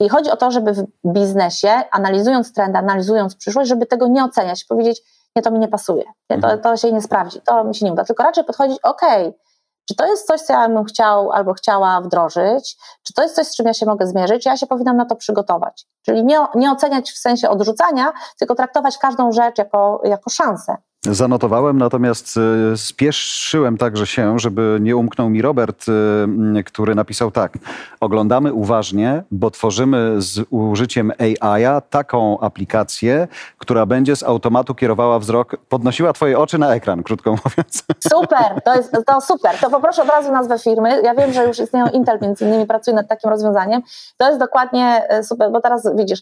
[0.00, 4.64] I chodzi o to, żeby w biznesie, analizując trendy, analizując przyszłość, żeby tego nie oceniać,
[4.64, 5.02] powiedzieć,
[5.36, 6.60] nie, to mi nie pasuje, nie, to, mhm.
[6.60, 9.02] to się nie sprawdzi, to mi się nie uda, tylko raczej podchodzić, ok,
[9.90, 13.46] czy to jest coś, co ja bym chciał albo chciała wdrożyć, czy to jest coś,
[13.46, 15.86] z czym ja się mogę zmierzyć, ja się powinnam na to przygotować.
[16.02, 20.76] Czyli nie, nie oceniać w sensie odrzucania, tylko traktować każdą rzecz jako, jako szansę.
[21.06, 22.36] Zanotowałem, natomiast
[22.72, 25.86] y, spieszyłem także się, żeby nie umknął mi Robert,
[26.58, 27.52] y, który napisał tak.
[28.00, 35.56] Oglądamy uważnie, bo tworzymy z użyciem AI taką aplikację, która będzie z automatu kierowała wzrok,
[35.68, 37.84] podnosiła twoje oczy na ekran, krótko mówiąc.
[38.12, 39.58] Super, to jest to super.
[39.60, 41.02] To poproszę od razu nazwę firmy.
[41.02, 43.82] Ja wiem, że już istnieją Intel, między innymi pracuje nad takim rozwiązaniem.
[44.16, 46.20] To jest dokładnie y, super, bo teraz widzisz,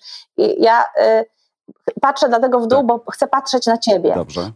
[0.58, 0.84] ja
[2.00, 2.86] patrzę dlatego w dół, tak.
[2.86, 4.14] bo chcę patrzeć na ciebie.
[4.14, 4.40] Dobrze.
[4.40, 4.46] Y,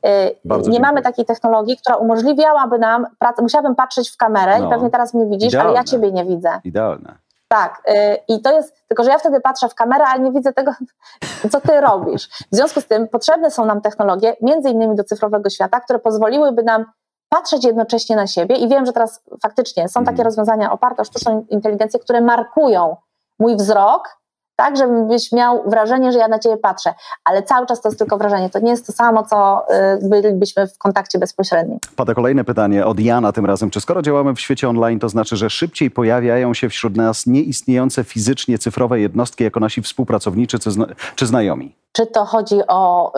[0.44, 0.80] Bardzo nie dziękuję.
[0.80, 3.42] mamy takiej technologii, która umożliwiałaby nam pracę.
[3.42, 4.66] Musiałabym patrzeć w kamerę no.
[4.66, 5.70] i pewnie teraz mnie widzisz, Idealne.
[5.70, 6.60] ale ja ciebie nie widzę.
[6.64, 7.14] Idealne.
[7.48, 7.92] Tak, y,
[8.28, 10.72] i to jest, tylko że ja wtedy patrzę w kamerę, ale nie widzę tego,
[11.52, 12.28] co ty robisz.
[12.52, 16.62] W związku z tym potrzebne są nam technologie, między innymi do cyfrowego świata, które pozwoliłyby
[16.62, 16.84] nam
[17.28, 20.24] patrzeć jednocześnie na siebie i wiem, że teraz faktycznie są takie mhm.
[20.24, 22.96] rozwiązania oparte o sztuczną inteligencję, które markują
[23.38, 24.21] mój wzrok
[24.56, 28.18] tak, żebyś miał wrażenie, że ja na ciebie patrzę, ale cały czas to jest tylko
[28.18, 28.50] wrażenie.
[28.50, 29.66] To nie jest to samo, co
[30.04, 31.78] y, bylibyśmy w kontakcie bezpośrednim.
[31.96, 33.70] Pada kolejne pytanie od Jana tym razem.
[33.70, 38.04] Czy skoro działamy w świecie online, to znaczy, że szybciej pojawiają się wśród nas nieistniejące
[38.04, 40.86] fizycznie cyfrowe jednostki jako nasi współpracownicy czy, zna
[41.16, 41.81] czy znajomi?
[41.92, 43.12] Czy to chodzi o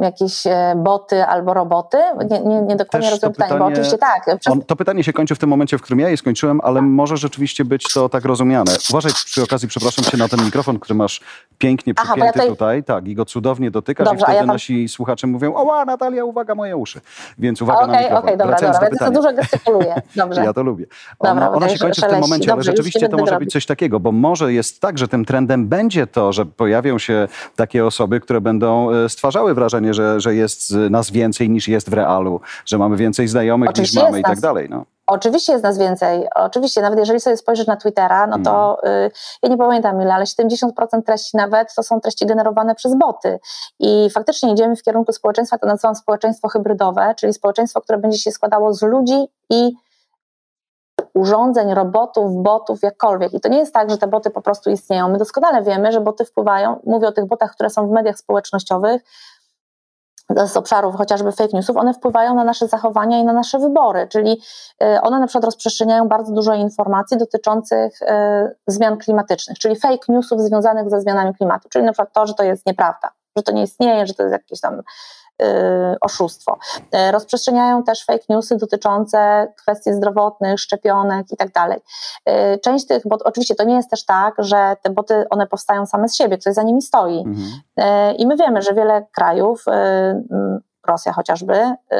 [0.00, 1.98] y, jakieś y, boty albo roboty?
[2.30, 4.22] Nie, nie, nie dokładnie rozumiem pytanie, bo oczywiście tak.
[4.40, 4.52] Przez...
[4.52, 7.16] On, to pytanie się kończy w tym momencie, w którym ja je skończyłem, ale może
[7.16, 8.72] rzeczywiście być to tak rozumiane.
[8.90, 11.20] Uważaj przy okazji, przepraszam cię, na ten mikrofon, który masz
[11.58, 12.48] pięknie przypięty Aha, ja tutaj...
[12.48, 12.84] tutaj.
[12.84, 14.48] Tak, i go cudownie dotykasz Dobrze, i wtedy ja tam...
[14.48, 17.00] nasi słuchacze mówią, oła Natalia, uwaga, moje uszy.
[17.38, 18.18] Więc uwaga okay, na mikrofon.
[18.18, 19.94] Okej, okay, dobra, dobra, więc to dużo gestykuluję.
[20.16, 20.44] Dobrze.
[20.44, 20.86] Ja to lubię.
[21.24, 24.00] Dobra, ona się kończy w tym momencie, Dobrze, ale rzeczywiście to może być coś takiego,
[24.00, 28.40] bo może jest tak, że tym trendem będzie to, że pojawią się takie osoby, które
[28.40, 32.96] będą e, stwarzały wrażenie, że, że jest nas więcej niż jest w realu, że mamy
[32.96, 34.68] więcej znajomych Oczywiście niż mamy i tak dalej.
[34.70, 34.84] No.
[35.10, 36.26] Oczywiście jest nas więcej.
[36.34, 39.06] Oczywiście, nawet jeżeli sobie spojrzysz na Twittera, no to mm.
[39.06, 39.10] y,
[39.42, 43.38] ja nie pamiętam ile, ale 70% treści nawet to są treści generowane przez boty.
[43.78, 48.30] I faktycznie idziemy w kierunku społeczeństwa, to nazywam społeczeństwo hybrydowe, czyli społeczeństwo, które będzie się
[48.30, 49.72] składało z ludzi i
[51.14, 53.34] urządzeń, robotów, botów, jakkolwiek.
[53.34, 55.08] I to nie jest tak, że te boty po prostu istnieją.
[55.08, 59.02] My doskonale wiemy, że boty wpływają, mówię o tych botach, które są w mediach społecznościowych,
[60.46, 64.40] z obszarów chociażby fake newsów, one wpływają na nasze zachowania i na nasze wybory, czyli
[64.82, 68.06] y, one na przykład rozprzestrzeniają bardzo dużo informacji dotyczących y,
[68.66, 72.42] zmian klimatycznych, czyli fake newsów związanych ze zmianami klimatu, czyli na przykład to, że to
[72.42, 74.82] jest nieprawda, że to nie istnieje, że to jest jakieś tam
[76.00, 76.58] oszustwo.
[77.08, 81.78] Y, rozprzestrzeniają też fake newsy dotyczące kwestii zdrowotnych, szczepionek i tak dalej.
[82.28, 85.86] Y, część tych, bo oczywiście to nie jest też tak, że te boty one powstają
[85.86, 87.18] same z siebie, ktoś za nimi stoi.
[87.18, 88.16] Mhm.
[88.18, 89.64] I my wiemy, że wiele krajów
[90.90, 91.96] Rosja chociażby y,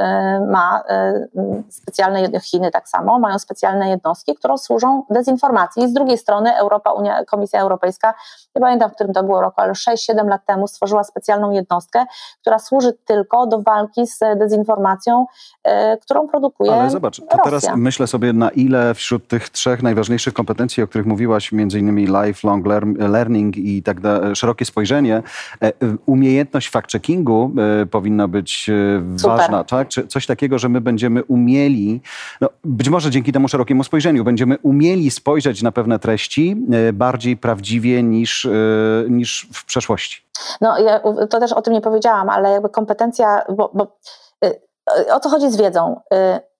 [0.51, 5.83] ma y, specjalne, Chiny tak samo, mają specjalne jednostki, które służą dezinformacji.
[5.83, 8.15] I z drugiej strony Europa, Unia, Komisja Europejska,
[8.57, 12.05] nie pamiętam w którym to było roku, ale 6-7 lat temu stworzyła specjalną jednostkę,
[12.41, 15.27] która służy tylko do walki z dezinformacją,
[15.67, 15.71] y,
[16.03, 17.45] którą produkuje Ale zobacz, to Rosja.
[17.45, 22.07] teraz myślę sobie, na ile wśród tych trzech najważniejszych kompetencji, o których mówiłaś, między innymi
[22.07, 22.67] lifelong
[22.99, 25.23] learning i tak dalej, szerokie spojrzenie,
[25.63, 25.73] e,
[26.07, 27.51] umiejętność fact-checkingu
[27.91, 28.71] powinna być
[29.17, 29.37] Super.
[29.37, 29.89] ważna, tak?
[29.89, 32.01] Czy coś takiego, że my będziemy umieli,
[32.41, 37.37] no, być może dzięki temu szerokiemu spojrzeniu, będziemy umieli spojrzeć na pewne treści e, bardziej
[37.37, 38.51] prawdziwie niż, e,
[39.09, 40.23] niż w przeszłości.
[40.61, 43.99] No, ja to też o tym nie powiedziałam, ale jakby kompetencja, bo, bo
[44.45, 46.01] e, o co chodzi z wiedzą?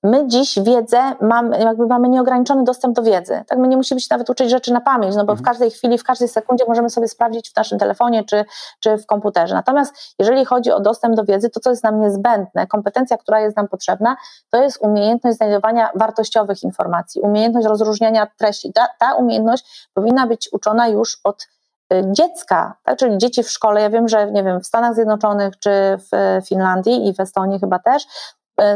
[0.03, 3.45] My dziś wiedzę, mamy, jakby mamy nieograniczony dostęp do wiedzy.
[3.47, 5.45] Tak, my nie musimy się nawet uczyć rzeczy na pamięć, no bo w mhm.
[5.45, 8.45] każdej chwili, w każdej sekundzie możemy sobie sprawdzić w naszym telefonie czy,
[8.81, 9.55] czy w komputerze.
[9.55, 13.57] Natomiast jeżeli chodzi o dostęp do wiedzy, to co jest nam niezbędne, kompetencja, która jest
[13.57, 14.17] nam potrzebna,
[14.51, 18.73] to jest umiejętność znajdowania wartościowych informacji, umiejętność rozróżniania treści.
[18.73, 21.47] Ta, ta umiejętność powinna być uczona już od
[21.93, 22.99] y, dziecka, tak?
[22.99, 23.81] czyli dzieci w szkole.
[23.81, 27.79] Ja wiem, że nie wiem, w Stanach Zjednoczonych czy w Finlandii i w Estonii chyba
[27.79, 28.07] też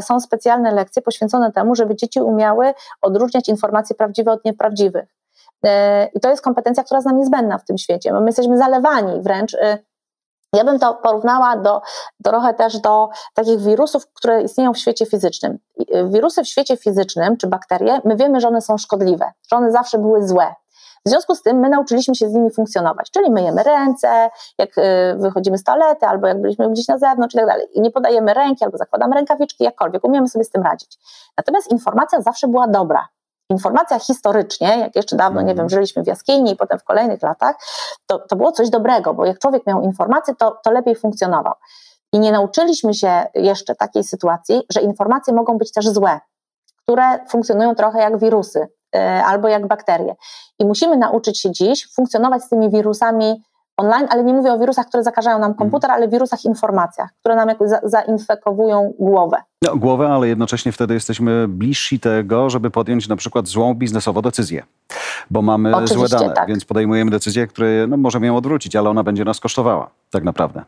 [0.00, 5.14] są specjalne lekcje poświęcone temu, żeby dzieci umiały odróżniać informacje prawdziwe od nieprawdziwych.
[5.64, 9.20] E, I to jest kompetencja, która jest nam niezbędna w tym świecie, my jesteśmy zalewani
[9.20, 9.54] wręcz.
[9.54, 9.78] E,
[10.52, 11.80] ja bym to porównała do,
[12.24, 15.58] trochę też do takich wirusów, które istnieją w świecie fizycznym.
[16.04, 19.98] Wirusy w świecie fizycznym, czy bakterie, my wiemy, że one są szkodliwe, że one zawsze
[19.98, 20.54] były złe.
[21.06, 24.82] W związku z tym my nauczyliśmy się z nimi funkcjonować, czyli myjemy ręce, jak y,
[25.18, 27.66] wychodzimy z toalety, albo jak byliśmy gdzieś na zewnątrz i tak dalej.
[27.72, 30.98] I nie podajemy ręki, albo zakładamy rękawiczki, jakkolwiek, umiemy sobie z tym radzić.
[31.36, 33.08] Natomiast informacja zawsze była dobra.
[33.50, 37.56] Informacja historycznie, jak jeszcze dawno, nie wiem, żyliśmy w jaskini i potem w kolejnych latach,
[38.06, 41.54] to, to było coś dobrego, bo jak człowiek miał informację, to, to lepiej funkcjonował.
[42.14, 46.20] I nie nauczyliśmy się jeszcze takiej sytuacji, że informacje mogą być też złe,
[46.82, 48.68] które funkcjonują trochę jak wirusy.
[48.94, 50.14] E, albo jak bakterie.
[50.58, 53.42] I musimy nauczyć się dziś funkcjonować z tymi wirusami
[53.76, 57.48] online, ale nie mówię o wirusach, które zakażają nam komputer, ale wirusach informacjach, które nam
[57.48, 59.36] jakoś za, zainfekowują głowę.
[59.62, 64.62] No, głowę, ale jednocześnie wtedy jesteśmy bliżsi tego, żeby podjąć na przykład złą biznesowo decyzję,
[65.30, 66.48] bo mamy Oczywiście, złe dane, tak.
[66.48, 70.64] więc podejmujemy decyzję, która no, możemy ją odwrócić, ale ona będzie nas kosztowała tak naprawdę.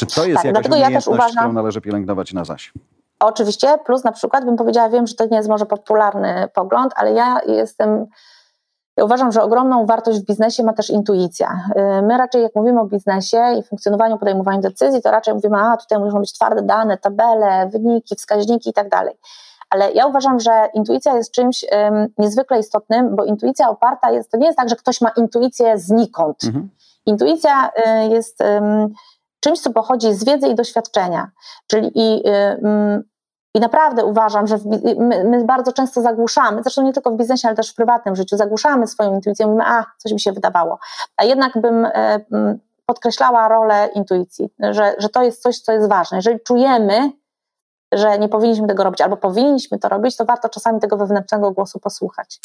[0.00, 2.72] Czy to jest Tak, jakaś dlatego ja też umiejętność, uważam- którą należy pielęgnować na zaś?
[3.20, 7.12] Oczywiście, plus na przykład bym powiedziała, wiem, że to nie jest może popularny pogląd, ale
[7.12, 8.06] ja jestem,
[8.96, 11.60] ja uważam, że ogromną wartość w biznesie ma też intuicja.
[11.76, 15.76] Yy, My raczej jak mówimy o biznesie i funkcjonowaniu, podejmowaniu decyzji, to raczej mówimy, a
[15.76, 19.14] tutaj muszą być twarde dane, tabele, wyniki, wskaźniki i tak dalej.
[19.70, 24.36] Ale ja uważam, że intuicja jest czymś ym, niezwykle istotnym, bo intuicja oparta jest, to
[24.36, 26.44] nie jest tak, że ktoś ma intuicję znikąd.
[26.44, 26.70] Mhm.
[27.06, 28.88] Intuicja y, jest ym,
[29.40, 31.30] czymś, co pochodzi z wiedzy i doświadczenia.
[31.66, 32.32] Czyli i, y,
[32.64, 33.02] ym,
[33.54, 37.16] i naprawdę uważam, że w, bi- my, my bardzo często zagłuszamy, zresztą nie tylko w
[37.16, 40.78] biznesie, ale też w prywatnym życiu, zagłuszamy swoją intuicję, mówimy, a, coś mi się wydawało.
[41.16, 41.90] A jednak bym y,
[42.32, 46.18] ym, podkreślała rolę intuicji, że, że to jest coś, co jest ważne.
[46.18, 47.12] Jeżeli czujemy,
[47.92, 51.80] że nie powinniśmy tego robić, albo powinniśmy to robić, to warto czasami tego wewnętrznego głosu
[51.80, 52.40] posłuchać.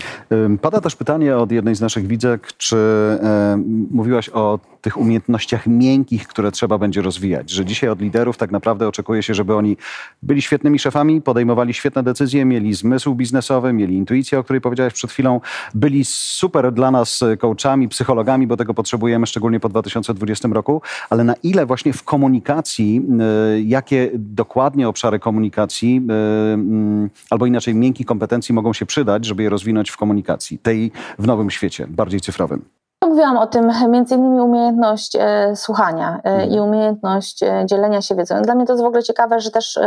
[0.61, 2.77] Pada też pytanie od jednej z naszych widzek, czy
[3.23, 3.57] e,
[3.91, 8.87] mówiłaś o tych umiejętnościach miękkich, które trzeba będzie rozwijać, że dzisiaj od liderów tak naprawdę
[8.87, 9.77] oczekuje się, żeby oni
[10.23, 15.11] byli świetnymi szefami, podejmowali świetne decyzje, mieli zmysł biznesowy, mieli intuicję, o której powiedziałaś przed
[15.11, 15.41] chwilą,
[15.73, 21.33] byli super dla nas coachami, psychologami, bo tego potrzebujemy szczególnie po 2020 roku, ale na
[21.43, 28.55] ile właśnie w komunikacji, e, jakie dokładnie obszary komunikacji, e, mm, albo inaczej miękkich kompetencji
[28.55, 32.84] mogą się przydać, żeby je rozwinąć w komunikacji, tej w nowym świecie, bardziej cyfrowym.
[33.05, 38.41] Mówiłam o tym, między innymi umiejętność e, słuchania e, i umiejętność e, dzielenia się wiedzą.
[38.41, 39.79] Dla mnie to jest w ogóle ciekawe, że też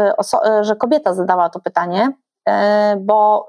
[0.61, 2.13] że kobieta zadała to pytanie,
[2.99, 3.47] bo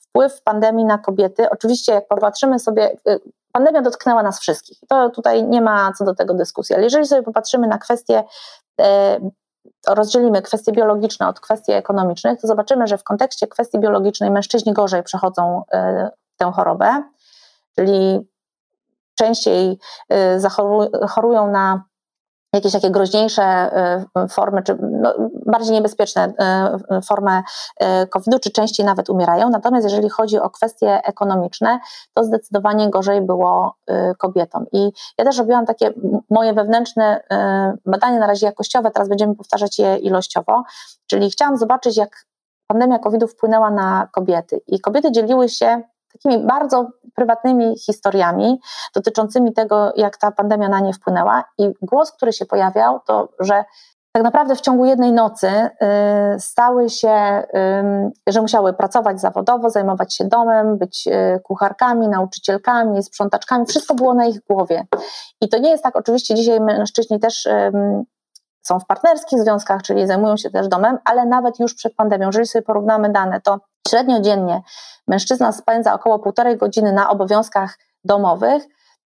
[0.00, 2.96] wpływ pandemii na kobiety, oczywiście jak popatrzymy sobie,
[3.52, 4.78] pandemia dotknęła nas wszystkich.
[4.88, 8.24] To tutaj nie ma co do tego dyskusji, ale jeżeli sobie popatrzymy na kwestie
[9.88, 15.02] rozdzielimy kwestie biologiczne od kwestii ekonomicznych, to zobaczymy, że w kontekście kwestii biologicznej mężczyźni gorzej
[15.02, 15.62] przechodzą
[16.36, 17.02] tę chorobę,
[17.76, 18.26] czyli
[19.16, 19.78] częściej
[20.12, 21.84] y, chorują na
[22.52, 23.70] jakieś takie groźniejsze
[24.24, 25.14] y, formy, czy no,
[25.46, 26.32] bardziej niebezpieczne
[26.98, 27.42] y, formy
[28.10, 29.50] COVID-u, czy częściej nawet umierają.
[29.50, 31.80] Natomiast jeżeli chodzi o kwestie ekonomiczne,
[32.14, 33.74] to zdecydowanie gorzej było
[34.18, 34.66] kobietom.
[34.72, 35.92] I ja też robiłam takie
[36.30, 37.20] moje wewnętrzne
[37.86, 40.62] badania, na razie jakościowe, teraz będziemy powtarzać je ilościowo,
[41.06, 42.26] czyli chciałam zobaczyć, jak
[42.66, 44.60] pandemia COVID-u wpłynęła na kobiety.
[44.66, 48.60] I kobiety dzieliły się takimi bardzo prywatnymi historiami
[48.94, 51.44] dotyczącymi tego, jak ta pandemia na nie wpłynęła.
[51.58, 53.64] I głos, który się pojawiał, to że
[54.16, 55.70] tak naprawdę w ciągu jednej nocy y,
[56.40, 57.42] stały się,
[58.28, 63.66] y, że musiały pracować zawodowo, zajmować się domem, być y, kucharkami, nauczycielkami, sprzątaczkami.
[63.66, 64.86] Wszystko było na ich głowie.
[65.40, 67.48] I to nie jest tak, oczywiście dzisiaj mężczyźni też
[68.62, 72.46] są w partnerskich związkach, czyli zajmują się też domem, ale nawet już przed pandemią, jeżeli
[72.46, 74.62] sobie porównamy dane, to średnio dziennie
[75.08, 78.62] mężczyzna spędza około półtorej godziny na obowiązkach domowych,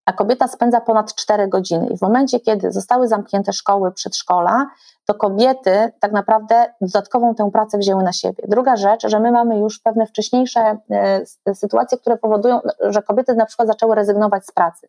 [0.07, 1.87] a kobieta spędza ponad 4 godziny.
[1.87, 4.67] I w momencie, kiedy zostały zamknięte szkoły, przedszkola,
[5.07, 8.45] to kobiety tak naprawdę dodatkową tę pracę wzięły na siebie.
[8.49, 13.47] Druga rzecz, że my mamy już pewne wcześniejsze e, sytuacje, które powodują, że kobiety na
[13.47, 14.89] przykład zaczęły rezygnować z pracy.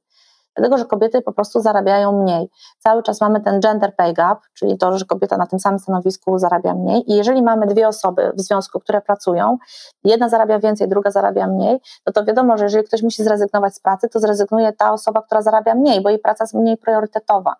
[0.59, 2.49] Dlatego, że kobiety po prostu zarabiają mniej.
[2.79, 6.39] Cały czas mamy ten gender pay gap, czyli to, że kobieta na tym samym stanowisku
[6.39, 7.11] zarabia mniej.
[7.11, 9.57] I jeżeli mamy dwie osoby w związku, które pracują,
[10.03, 13.79] jedna zarabia więcej, druga zarabia mniej, no to wiadomo, że jeżeli ktoś musi zrezygnować z
[13.79, 17.55] pracy, to zrezygnuje ta osoba, która zarabia mniej, bo jej praca jest mniej priorytetowa.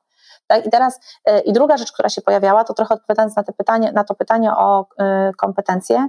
[0.47, 0.65] Tak?
[0.65, 4.03] I teraz e, i druga rzecz, która się pojawiała, to trochę odpowiadając na, pytanie, na
[4.03, 6.07] to pytanie o y, kompetencje,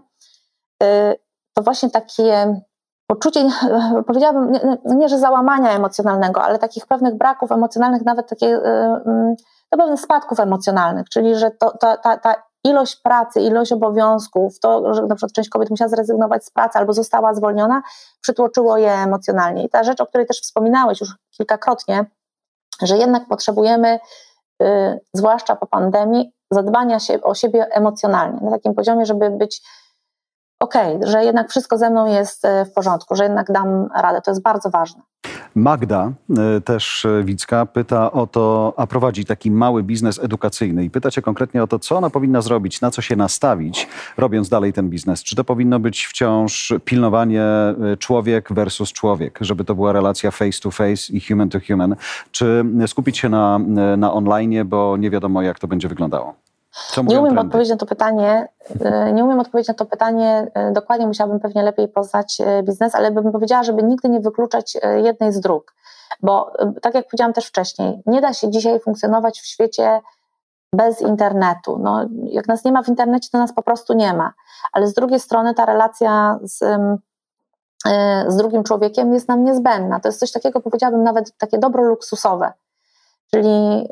[0.83, 0.87] y,
[1.55, 2.61] to właśnie takie
[3.11, 3.49] poczucie,
[4.07, 9.37] powiedziałabym, nie, nie, że załamania emocjonalnego, ale takich pewnych braków emocjonalnych, nawet takie, y, y,
[9.73, 14.95] no pewnych spadków emocjonalnych, czyli że to, to, ta, ta ilość pracy, ilość obowiązków, to,
[14.95, 17.83] że na przykład część kobiet musiała zrezygnować z pracy albo została zwolniona,
[18.21, 19.65] przytłoczyło je emocjonalnie.
[19.65, 22.05] I ta rzecz, o której też wspominałeś już kilkakrotnie,
[22.83, 23.99] że jednak potrzebujemy,
[24.63, 29.63] y, zwłaszcza po pandemii, zadbania się o siebie emocjonalnie, na takim poziomie, żeby być
[30.61, 34.21] okej, że jednak wszystko ze mną jest e, w porządku, że jednak dam radę.
[34.21, 35.03] To jest bardzo ważne.
[35.55, 36.13] Magda,
[36.57, 41.11] y, też y, Wicka, pyta o to, a prowadzi taki mały biznes edukacyjny i pyta
[41.11, 44.91] cię konkretnie o to, co ona powinna zrobić, na co się nastawić, robiąc dalej ten
[44.91, 45.23] biznes.
[45.23, 47.45] Czy to powinno być wciąż pilnowanie
[47.99, 51.97] człowiek versus człowiek, żeby to była relacja face to face i human to human,
[52.31, 53.59] czy skupić się na,
[53.97, 56.35] na online, bo nie wiadomo, jak to będzie wyglądało?
[57.05, 58.49] Nie umiem odpowiedzieć na to pytanie,
[59.09, 63.11] y, nie umiem odpowiedzieć na to pytanie, y, dokładnie musiałabym pewnie lepiej poznać biznes, ale
[63.11, 65.75] bym powiedziała, żeby nigdy nie wykluczać jednej z dróg.
[66.23, 66.53] Bo
[66.83, 70.01] tak jak powiedziałam też wcześniej, nie da się dzisiaj funkcjonować w świecie
[70.73, 71.79] bez internetu.
[71.83, 74.33] No, jak nas nie ma w internecie, to nas po prostu nie ma.
[74.73, 76.59] Ale z drugiej strony ta relacja z,
[78.29, 80.01] z drugim człowiekiem jest nam niezbędna.
[80.01, 82.53] To jest coś takiego, powiedziałabym, nawet takie dobro luksusowe.
[83.35, 83.89] Czyli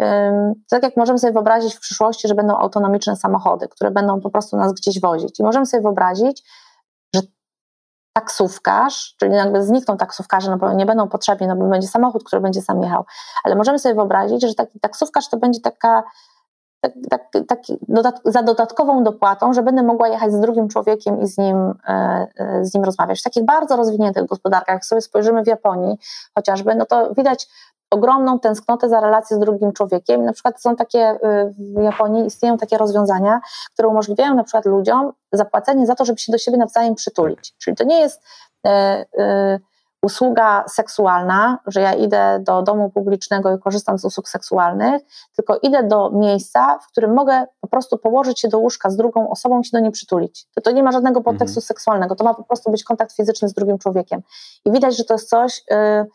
[0.70, 4.57] tak jak możemy sobie wyobrazić w przyszłości, że będą autonomiczne samochody, które będą po prostu
[4.57, 5.40] nas gdzieś wozić.
[5.40, 6.42] I możemy sobie wyobrazić,
[7.14, 7.22] że
[8.12, 12.42] taksówkarz, czyli jakby znikną taksówkarze, no bo nie będą potrzebni, no bo będzie samochód, który
[12.42, 13.05] będzie sam jechał,
[13.44, 16.05] ale możemy sobie wyobrazić, że taki taksówkarz to będzie taka
[16.81, 21.27] tak, tak, tak, dodat za dodatkową dopłatą, że będę mogła jechać z drugim człowiekiem i
[21.27, 21.57] z nim,
[21.88, 23.20] e, e, z nim rozmawiać.
[23.20, 25.98] W takich bardzo rozwiniętych gospodarkach, jak sobie spojrzymy w Japonii
[26.35, 27.48] chociażby, no to widać
[27.90, 30.24] ogromną tęsknotę za relację z drugim człowiekiem.
[30.24, 31.18] Na przykład są takie y,
[31.59, 33.40] w Japonii istnieją takie rozwiązania,
[33.72, 37.55] które umożliwiają na przykład ludziom zapłacenie za to, żeby się do siebie nawzajem przytulić.
[37.59, 38.22] Czyli to nie jest
[38.66, 38.70] e,
[39.18, 39.59] e,
[40.03, 45.03] usługa seksualna, że ja idę do domu publicznego i korzystam z usług seksualnych,
[45.37, 49.31] tylko idę do miejsca, w którym mogę po prostu położyć się do łóżka z drugą
[49.31, 50.46] osobą i się do niej przytulić.
[50.55, 51.66] To, to nie ma żadnego podtekstu mhm.
[51.66, 54.22] seksualnego, to ma po prostu być kontakt fizyczny z drugim człowiekiem.
[54.64, 55.62] I widać, że to jest coś.
[55.70, 56.07] Yy,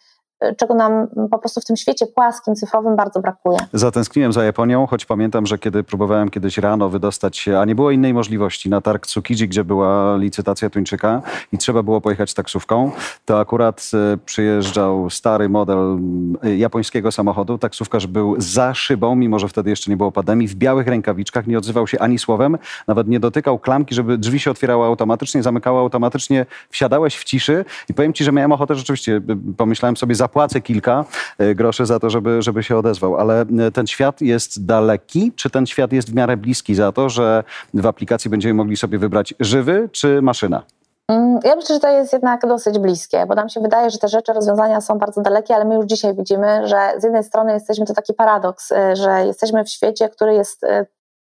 [0.57, 3.57] czego nam po prostu w tym świecie płaskim, cyfrowym bardzo brakuje.
[3.73, 7.91] Zatęskniłem za Japonią, choć pamiętam, że kiedy próbowałem kiedyś rano wydostać się, a nie było
[7.91, 12.91] innej możliwości, na targ Tsukiji, gdzie była licytacja tuńczyka i trzeba było pojechać taksówką,
[13.25, 15.97] to akurat e, przyjeżdżał stary model
[16.43, 17.57] e, japońskiego samochodu.
[17.57, 21.57] Taksówkarz był za szybą, mimo że wtedy jeszcze nie było pandemii, w białych rękawiczkach, nie
[21.57, 26.45] odzywał się ani słowem, nawet nie dotykał klamki, żeby drzwi się otwierały automatycznie, zamykały automatycznie,
[26.69, 29.21] wsiadałeś w ciszy i powiem ci, że miałem ochotę rzeczywiście,
[29.57, 31.05] pomyślałem sobie, za zapłacę kilka
[31.37, 33.17] e, groszy za to, żeby, żeby się odezwał.
[33.17, 37.09] Ale e, ten świat jest daleki, czy ten świat jest w miarę bliski za to,
[37.09, 37.43] że
[37.73, 40.63] w aplikacji będziemy mogli sobie wybrać żywy czy maszyna?
[41.07, 44.07] Mm, ja myślę, że to jest jednak dosyć bliskie, bo nam się wydaje, że te
[44.07, 47.85] rzeczy, rozwiązania są bardzo dalekie, ale my już dzisiaj widzimy, że z jednej strony jesteśmy,
[47.85, 50.65] to taki paradoks, e, że jesteśmy w świecie, który jest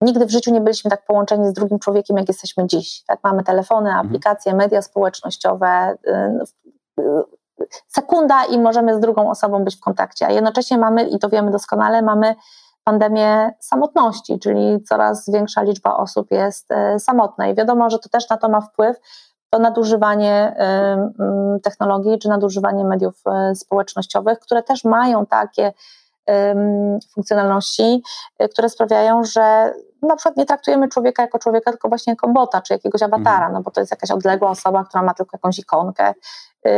[0.01, 3.03] Nigdy w życiu nie byliśmy tak połączeni z drugim człowiekiem, jak jesteśmy dziś.
[3.07, 4.07] Tak, mamy telefony, mhm.
[4.07, 5.97] aplikacje, media społecznościowe,
[7.87, 11.51] sekunda i możemy z drugą osobą być w kontakcie, a jednocześnie mamy, i to wiemy
[11.51, 12.35] doskonale, mamy
[12.83, 17.47] pandemię samotności, czyli coraz większa liczba osób jest e, samotna.
[17.47, 18.97] I wiadomo, że to też na to ma wpływ
[19.49, 20.55] to nadużywanie
[21.63, 25.73] technologii czy nadużywanie mediów e, społecznościowych, które też mają takie
[27.13, 28.03] funkcjonalności,
[28.39, 29.73] e, które sprawiają, że
[30.07, 33.53] na przykład nie traktujemy człowieka jako człowieka, tylko właśnie jako bota, czy jakiegoś awatara, mhm.
[33.53, 36.13] no bo to jest jakaś odległa osoba, która ma tylko jakąś ikonkę
[36.65, 36.71] yy,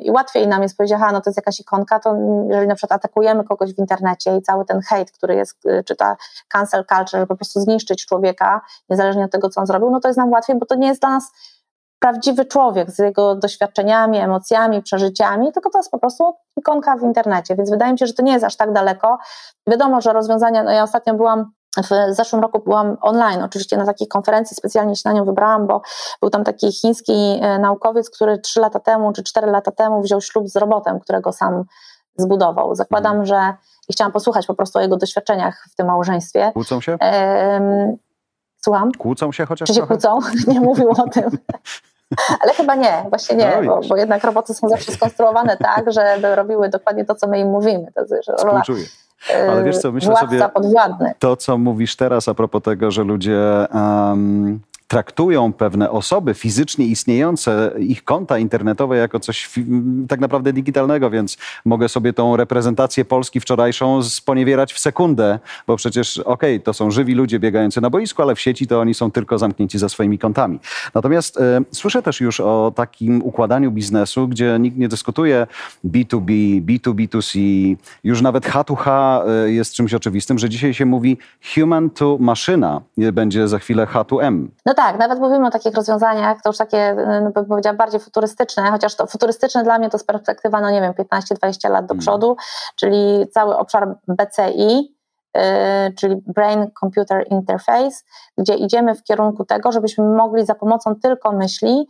[0.00, 2.16] i łatwiej nam jest powiedzieć, aha, no to jest jakaś ikonka, to
[2.48, 5.96] jeżeli na przykład atakujemy kogoś w internecie i cały ten hejt, który jest, yy, czy
[5.96, 6.16] ta
[6.48, 10.08] cancel culture, żeby po prostu zniszczyć człowieka, niezależnie od tego, co on zrobił, no to
[10.08, 11.32] jest nam łatwiej, bo to nie jest dla nas
[12.04, 17.56] prawdziwy człowiek z jego doświadczeniami, emocjami, przeżyciami, tylko to jest po prostu ikonka w internecie,
[17.56, 19.18] więc wydaje mi się, że to nie jest aż tak daleko.
[19.66, 24.08] Wiadomo, że rozwiązania, no ja ostatnio byłam w zeszłym roku byłam online, oczywiście na takiej
[24.08, 25.82] konferencji, specjalnie się na nią wybrałam, bo
[26.20, 30.20] był tam taki chiński e, naukowiec, który trzy lata temu czy cztery lata temu wziął
[30.20, 31.64] ślub z robotem, którego sam
[32.16, 32.74] zbudował.
[32.74, 33.26] Zakładam, mhm.
[33.26, 33.56] że
[33.88, 36.50] i chciałam posłuchać po prostu o jego doświadczeniach w tym małżeństwie.
[36.52, 36.98] Kłócą się?
[38.64, 38.92] słucham?
[38.92, 39.94] Kłócą się chociaż Czy się trochę?
[39.94, 40.18] kłócą?
[40.52, 41.30] Nie mówił o tym.
[42.40, 46.34] Ale chyba nie, właśnie nie, no, bo, bo, jednak roboty są zawsze skonstruowane tak, żeby
[46.34, 47.92] robiły dokładnie to, co my im mówimy.
[47.94, 48.62] To jest rola,
[49.50, 50.38] ale wiesz co, myślę sobie,
[51.18, 53.40] to co mówisz teraz a propos tego, że ludzie
[53.74, 54.60] um,
[54.94, 59.50] traktują pewne osoby fizycznie istniejące, ich konta internetowe jako coś
[60.08, 66.18] tak naprawdę digitalnego, więc mogę sobie tą reprezentację Polski wczorajszą sponiewierać w sekundę, bo przecież
[66.18, 69.10] okej, okay, to są żywi ludzie biegający na boisku, ale w sieci to oni są
[69.10, 70.58] tylko zamknięci za swoimi kontami.
[70.94, 75.46] Natomiast e, słyszę też już o takim układaniu biznesu, gdzie nikt nie dyskutuje
[75.84, 77.38] B2B, B2B2C,
[78.04, 78.88] już nawet H2H
[79.28, 81.18] e, jest czymś oczywistym, że dzisiaj się mówi
[81.54, 82.80] human to maszyna,
[83.12, 84.46] będzie za chwilę H2M.
[84.66, 88.00] No tak, tak, nawet mówimy o takich rozwiązaniach, to już takie, no, bym powiedziała, bardziej
[88.00, 91.94] futurystyczne, chociaż to futurystyczne dla mnie to z perspektywa, no nie wiem, 15-20 lat do
[91.94, 92.00] mm.
[92.00, 92.36] przodu,
[92.76, 94.96] czyli cały obszar BCI,
[95.34, 95.42] yy,
[95.98, 97.96] czyli Brain Computer Interface,
[98.38, 101.86] gdzie idziemy w kierunku tego, żebyśmy mogli za pomocą tylko myśli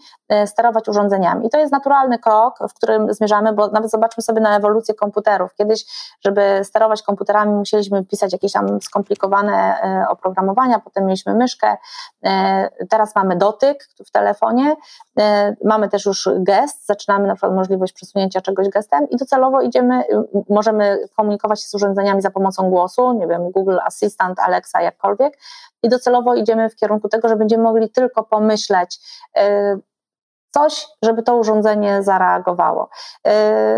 [0.46, 1.46] sterować urządzeniami.
[1.46, 5.54] I to jest naturalny krok, w którym zmierzamy, bo nawet zobaczmy sobie na ewolucję komputerów.
[5.54, 5.84] Kiedyś,
[6.24, 9.76] żeby sterować komputerami, musieliśmy pisać jakieś tam skomplikowane
[10.10, 11.76] oprogramowania, potem mieliśmy myszkę,
[12.90, 14.76] teraz mamy dotyk w telefonie,
[15.64, 20.04] mamy też już gest, zaczynamy na przykład możliwość przesunięcia czegoś gestem i docelowo idziemy,
[20.48, 25.38] możemy komunikować się z urządzeniami za pomocą głosu, nie wiem, Google Assistant, Alexa, jakkolwiek
[25.82, 29.00] i docelowo idziemy w kierunku tego, że będziemy mogli tylko pomyśleć,
[30.54, 32.88] coś, żeby to urządzenie zareagowało.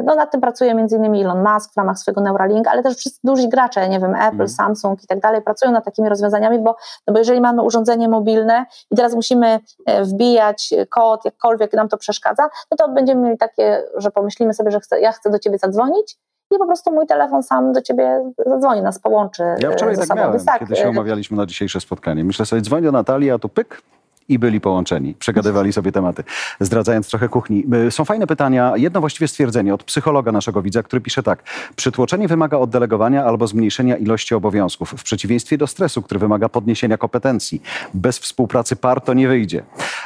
[0.04, 1.14] No nad tym pracuje m.in.
[1.14, 4.48] Elon Musk w ramach swojego Neuralink, ale też wszyscy duzi gracze, nie wiem, Apple, mm.
[4.48, 8.66] Samsung i tak dalej, pracują nad takimi rozwiązaniami, bo, no bo jeżeli mamy urządzenie mobilne
[8.90, 13.82] i teraz musimy e, wbijać kod, jakkolwiek nam to przeszkadza, no to będziemy mieli takie,
[13.96, 16.16] że pomyślimy sobie, że chcę, ja chcę do ciebie zadzwonić,
[16.54, 19.42] i po prostu mój telefon sam do ciebie zadzwoni, nas połączy.
[19.58, 22.24] Ja wczoraj tak miałem, tak, kiedy się umawialiśmy na dzisiejsze spotkanie.
[22.24, 23.82] Myślę sobie, dzwonię do Natalii, a tu pyk,
[24.28, 26.24] i byli połączeni, przegadywali sobie tematy,
[26.60, 27.64] zdradzając trochę kuchni.
[27.86, 31.42] Y, są fajne pytania, jedno właściwie stwierdzenie od psychologa naszego widza, który pisze tak.
[31.76, 37.62] Przytłoczenie wymaga oddelegowania albo zmniejszenia ilości obowiązków, w przeciwieństwie do stresu, który wymaga podniesienia kompetencji.
[37.94, 39.62] Bez współpracy par to nie wyjdzie.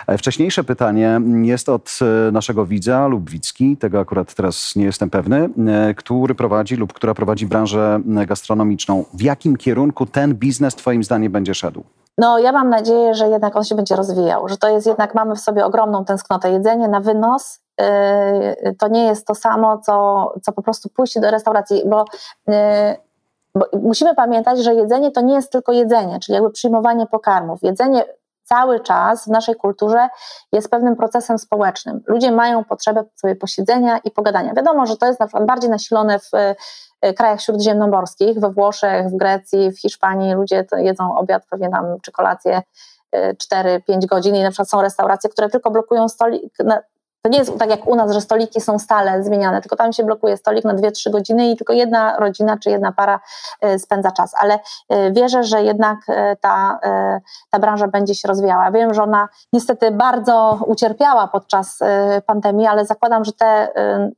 [0.07, 1.99] E, wcześniejsze pytanie jest od
[2.29, 6.93] e, naszego widza lub widzki, tego akurat teraz nie jestem pewny, e, który prowadzi lub
[6.93, 9.05] która prowadzi branżę gastronomiczną.
[9.15, 11.85] W jakim kierunku ten biznes twoim zdaniem będzie szedł?
[12.19, 15.37] No, ja mam nadzieję, że jednak on się będzie rozwijał, że to jest jednak, mamy
[15.37, 16.51] w sobie ogromną tęsknotę.
[16.51, 21.31] Jedzenie na wynos yy, to nie jest to samo, co, co po prostu pójście do
[21.31, 22.05] restauracji, bo,
[22.47, 22.55] yy,
[23.55, 27.63] bo musimy pamiętać, że jedzenie to nie jest tylko jedzenie, czyli jakby przyjmowanie pokarmów.
[27.63, 28.05] Jedzenie
[28.43, 30.09] cały czas w naszej kulturze
[30.53, 32.01] jest pewnym procesem społecznym.
[32.07, 34.55] Ludzie mają potrzebę sobie posiedzenia i pogadania.
[34.55, 36.31] Wiadomo, że to jest na bardziej nasilone w
[37.17, 42.63] krajach śródziemnomorskich, we Włoszech, w Grecji, w Hiszpanii ludzie jedzą obiad pewnie tam czy kolację
[43.15, 46.55] 4-5 e, godzin i na przykład są restauracje, które tylko blokują stolik,
[47.23, 50.05] to nie jest tak jak u nas, że stoliki są stale zmieniane, tylko tam się
[50.05, 53.21] blokuje stolik na 2-3 godziny i tylko jedna rodzina czy jedna para
[53.61, 54.35] e, spędza czas.
[54.39, 54.59] Ale
[54.89, 56.81] e, wierzę, że jednak e, ta,
[57.51, 58.71] ta branża będzie się rozwijała.
[58.71, 61.79] Wiem, że ona niestety bardzo ucierpiała podczas
[62.27, 63.69] pandemii, ale zakładam, że te,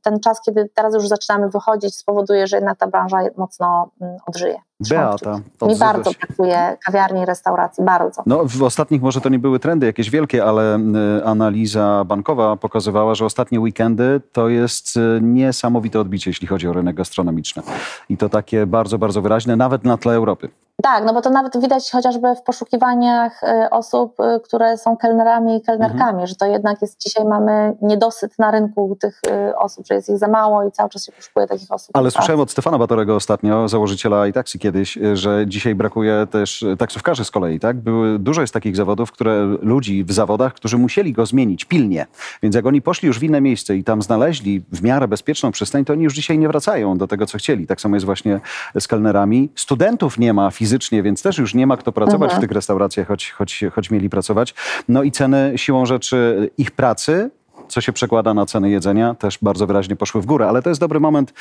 [0.01, 4.59] ten czas, kiedy teraz już zaczynamy wychodzić, spowoduje, że jednak ta branża mocno mm, odżyje.
[4.89, 5.39] Beata.
[5.61, 6.17] Mi bardzo się.
[6.19, 8.23] brakuje kawiarni i restauracji, bardzo.
[8.25, 10.79] No, w ostatnich może to nie były trendy jakieś wielkie, ale
[11.25, 16.95] analiza bankowa pokazywała, że ostatnie weekendy to jest y, niesamowite odbicie, jeśli chodzi o rynek
[16.95, 17.63] gastronomiczny.
[18.09, 20.49] I to takie bardzo, bardzo wyraźne, nawet na tle Europy.
[20.83, 25.57] Tak, no bo to nawet widać chociażby w poszukiwaniach y, osób, y, które są kelnerami
[25.57, 26.27] i kelnerkami, mhm.
[26.27, 29.21] że to jednak jest, dzisiaj mamy niedosyt na rynku tych
[29.57, 31.97] osób, że jest ich za mało i cały czas się poszukuje takich osób.
[31.97, 37.31] Ale słyszałem od Stefana Batorego ostatnio, założyciela iTaxi kiedyś, że dzisiaj brakuje też taksówkarzy z
[37.31, 37.77] kolei, tak?
[37.77, 42.05] Były, dużo jest takich zawodów, które ludzi w zawodach, którzy musieli go zmienić pilnie,
[42.43, 45.85] więc jak oni poszli już w inne miejsce i tam znaleźli w miarę bezpieczną przystań,
[45.85, 47.67] to oni już dzisiaj nie wracają do tego, co chcieli.
[47.67, 48.39] Tak samo jest właśnie
[48.79, 49.49] z kelnerami.
[49.55, 52.39] Studentów nie ma fizycznie, więc też już nie ma kto pracować mhm.
[52.39, 54.55] w tych restauracjach, choć, choć, choć mieli pracować.
[54.87, 57.29] No i ceny siłą rzeczy ich pracy
[57.67, 60.47] co się przekłada na ceny jedzenia, też bardzo wyraźnie poszły w górę.
[60.47, 61.33] Ale to jest dobry moment,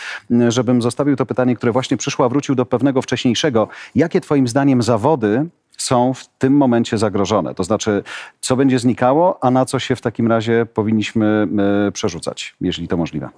[0.49, 3.69] żebym zostawił to pytanie, które właśnie przyszło, a wrócił do pewnego wcześniejszego.
[3.95, 5.47] Jakie Twoim zdaniem zawody
[5.79, 7.55] są w tym momencie zagrożone?
[7.55, 8.03] To znaczy,
[8.41, 11.49] co będzie znikało, a na co się w takim razie powinniśmy
[11.89, 13.29] e, przerzucać, jeżeli to możliwe?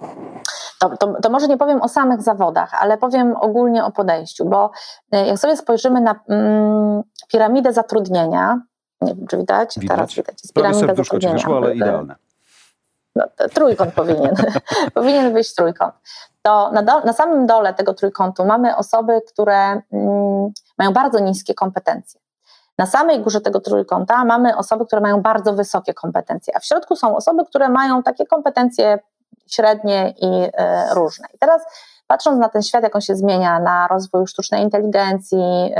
[0.79, 4.71] To, to, to, może nie powiem o samych zawodach, ale powiem ogólnie o podejściu, bo
[5.11, 8.61] e, jak sobie spojrzymy na mm, piramidę zatrudnienia,
[9.01, 9.75] nie wiem, czy widać?
[9.79, 9.97] widać.
[9.97, 10.43] Teraz widać.
[10.43, 11.33] Jest piramida zatrudnienia.
[11.33, 12.15] Wyszło, ale idealne.
[13.15, 14.35] No, trójkąt powinien,
[14.93, 15.93] powinien być trójkąt.
[16.41, 21.53] To na, do, na, samym dole tego trójkątu mamy osoby, które mm, mają bardzo niskie
[21.53, 22.21] kompetencje.
[22.77, 26.95] Na samej górze tego trójkąta mamy osoby, które mają bardzo wysokie kompetencje, a w środku
[26.95, 28.99] są osoby, które mają takie kompetencje
[29.47, 31.27] średnie i e, różne.
[31.33, 31.61] I teraz
[32.07, 35.73] patrząc na ten świat, jak on się zmienia, na rozwój sztucznej inteligencji,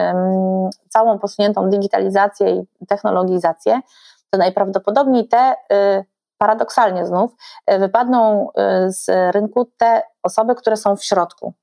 [0.90, 3.82] całą posuniętą digitalizację i technologizację,
[4.30, 6.06] to najprawdopodobniej te y,
[6.38, 7.32] paradoksalnie znów
[7.72, 11.54] y, wypadną y, z rynku te osoby, które są w środku.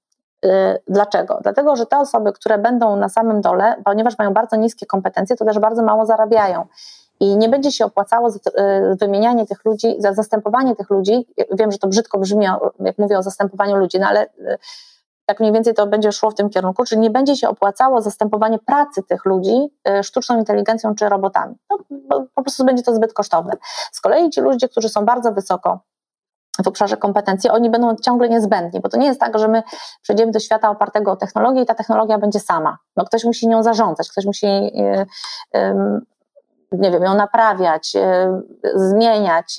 [0.89, 1.39] Dlaczego?
[1.43, 5.45] Dlatego, że te osoby, które będą na samym dole, ponieważ mają bardzo niskie kompetencje, to
[5.45, 6.67] też bardzo mało zarabiają
[7.21, 8.29] i nie będzie się opłacało
[9.01, 11.27] wymienianie tych ludzi, zastępowanie tych ludzi.
[11.53, 12.47] Wiem, że to brzydko brzmi,
[12.81, 14.27] jak mówię o zastępowaniu ludzi, no ale
[15.27, 18.59] tak mniej więcej to będzie szło w tym kierunku, czyli nie będzie się opłacało zastępowanie
[18.59, 19.57] pracy tych ludzi
[19.89, 21.55] y, sztuczną inteligencją czy robotami.
[21.91, 23.53] No, po prostu będzie to zbyt kosztowne.
[23.93, 25.81] Z kolei ci ludzie, którzy są bardzo wysoko
[26.65, 29.63] w obszarze kompetencji, oni będą ciągle niezbędni, bo to nie jest tak, że my
[30.03, 32.79] przejdziemy do świata opartego o technologię i ta technologia będzie sama.
[32.97, 34.47] No, ktoś musi nią zarządzać, ktoś musi
[36.73, 37.93] nie wiem, ją naprawiać,
[38.75, 39.57] zmieniać,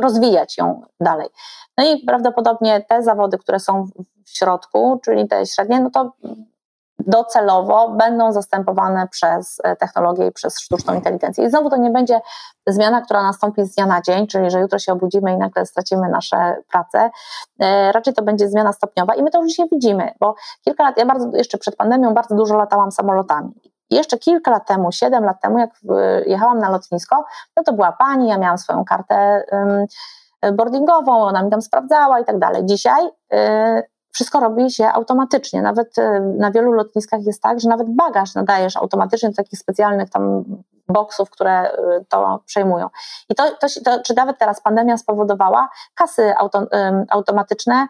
[0.00, 1.28] rozwijać ją dalej.
[1.78, 3.86] No i prawdopodobnie te zawody, które są
[4.26, 6.12] w środku, czyli te średnie, no to
[7.06, 11.44] docelowo będą zastępowane przez e, technologię i przez sztuczną inteligencję.
[11.44, 12.20] I znowu to nie będzie
[12.66, 16.08] zmiana, która nastąpi z dnia na dzień, czyli że jutro się obudzimy i nagle stracimy
[16.08, 17.10] nasze pracę.
[17.60, 20.34] E, raczej to będzie zmiana stopniowa i my to już dzisiaj widzimy, bo
[20.64, 23.50] kilka lat, ja bardzo jeszcze przed pandemią bardzo dużo latałam samolotami.
[23.90, 25.70] Jeszcze kilka lat temu, siedem lat temu, jak
[26.26, 27.24] jechałam na lotnisko,
[27.56, 29.44] no to była pani, ja miałam swoją kartę
[30.52, 32.66] boardingową, ona mi tam sprawdzała i tak dalej.
[32.66, 33.82] Dzisiaj y,
[34.12, 35.62] wszystko robi się automatycznie.
[35.62, 40.10] Nawet e, na wielu lotniskach jest tak, że nawet bagaż nadajesz automatycznie do takich specjalnych
[40.10, 40.44] tam
[40.88, 42.88] boksów, które e, to przejmują.
[43.28, 46.66] I to, to, to czy nawet teraz pandemia spowodowała kasy auto,
[47.10, 47.86] automatyczne,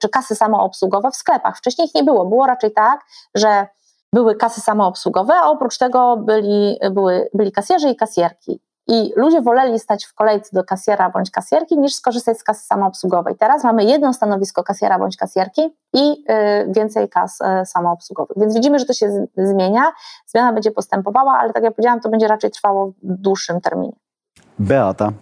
[0.00, 1.58] czy kasy samoobsługowe w sklepach.
[1.58, 2.26] Wcześniej ich nie było.
[2.26, 3.00] Było raczej tak,
[3.34, 3.66] że
[4.14, 8.60] były kasy samoobsługowe, a oprócz tego byli, były, byli kasjerzy i kasjerki.
[8.86, 13.34] I ludzie woleli stać w kolejce do kasjera bądź kasjerki, niż skorzystać z kasy samoobsługowej.
[13.38, 15.62] Teraz mamy jedno stanowisko kasjera bądź kasjerki
[15.92, 18.36] i y, więcej kas y, samoobsługowych.
[18.40, 19.92] Więc widzimy, że to się zmienia,
[20.26, 23.92] zmiana będzie postępowała, ale tak jak powiedziałam, to będzie raczej trwało w dłuższym terminie.
[24.58, 25.12] Beata,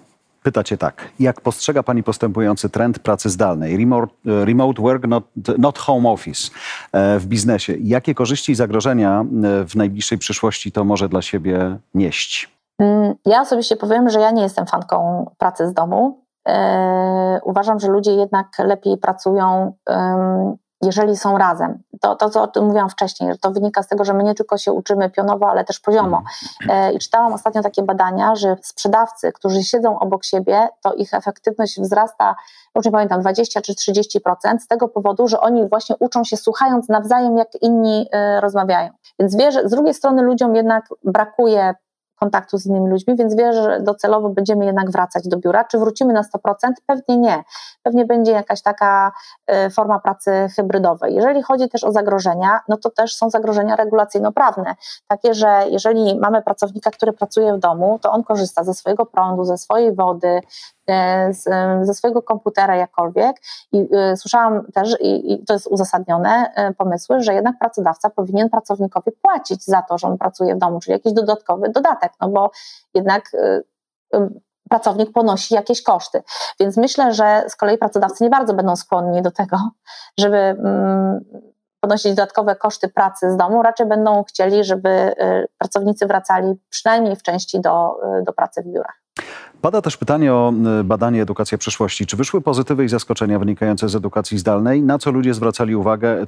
[0.43, 1.09] pytacie tak.
[1.21, 5.25] Jak postrzega Pani postępujący trend pracy zdalnej, remote, remote work, not,
[5.59, 6.51] not, home office
[6.93, 7.77] e, w biznesie?
[7.81, 9.25] Jakie korzyści i zagrożenia e,
[9.65, 12.51] w najbliższej przyszłości to może dla siebie nieść?
[12.79, 16.25] Mm, ja osobiście powiem, że ja nie jestem fanką pracy z domu.
[16.49, 19.75] E, uważam, że ludzie jednak lepiej pracują,
[20.83, 21.83] jeżeli są razem.
[22.01, 24.35] To, to co o tym mówiłam wcześniej, że to wynika z tego, że my nie
[24.35, 26.23] tylko się uczymy pionowo, ale też poziomo.
[26.69, 31.81] E, I czytałam ostatnio takie badania, że sprzedawcy, którzy siedzą obok siebie, to ich efektywność
[31.81, 32.35] wzrasta,
[32.77, 36.89] już nie pamiętam, 20 czy 30% z tego powodu, że oni właśnie uczą się słuchając
[36.89, 38.91] nawzajem, jak inni e, rozmawiają.
[39.19, 41.75] Więc wie, że z drugiej strony ludziom jednak brakuje
[42.23, 45.65] kontaktu z innymi ludźmi, więc wie, że docelowo będziemy jednak wracać do biura.
[45.65, 46.55] Czy wrócimy na 100%?
[46.87, 47.45] Pewnie nie.
[47.83, 49.13] Pewnie będzie jakaś taka
[49.47, 51.15] e, forma pracy hybrydowej.
[51.15, 54.75] Jeżeli chodzi też o zagrożenia, no to też są zagrożenia regulacyjno-prawne.
[55.07, 59.45] Takie, że jeżeli mamy pracownika, który pracuje w domu, to on korzysta ze swojego prądu,
[59.45, 60.41] ze swojej wody,
[61.31, 61.45] z,
[61.87, 63.37] ze swojego komputera jakkolwiek
[63.73, 69.13] i y, słyszałam też, i, i, to jest uzasadnione, pomysły, że jednak pracodawca powinien pracownikowi
[69.13, 72.51] płacić za to, że on pracuje w domu, czyli jakiś dodatkowy dodatek, no bo
[72.95, 73.31] jednak
[74.71, 76.23] pracownik ponosi jakieś koszty.
[76.61, 79.57] Więc myślę, że z kolei pracodawcy nie bardzo będą skłonni do tego,
[80.19, 81.21] żeby mm,
[81.81, 85.15] ponosić dodatkowe koszty pracy z domu, raczej będą chcieli, żeby
[85.59, 89.02] pracownicy wracali przynajmniej w części do, do pracy w biurach.
[89.63, 92.07] Pada też pytanie o y, badanie edukacja przyszłości.
[92.07, 94.83] Czy wyszły pozytywy i zaskoczenia wynikające z edukacji zdalnej?
[94.83, 96.27] Na co ludzie zwracali uwagę,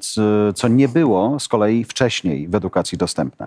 [0.54, 3.46] co nie było z kolei wcześniej w edukacji dostępne?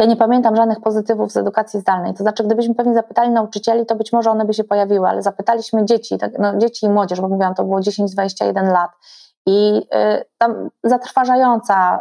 [0.00, 2.14] Ja nie pamiętam żadnych pozytywów z edukacji zdalnej.
[2.14, 5.84] To znaczy, gdybyśmy pewnie zapytali nauczycieli, to być może one by się pojawiły, ale zapytaliśmy
[5.84, 8.90] dzieci, tak, no, dzieci i młodzież, bo mówiłam, to było 10-21 lat.
[9.46, 11.96] I y, tam zatrważająca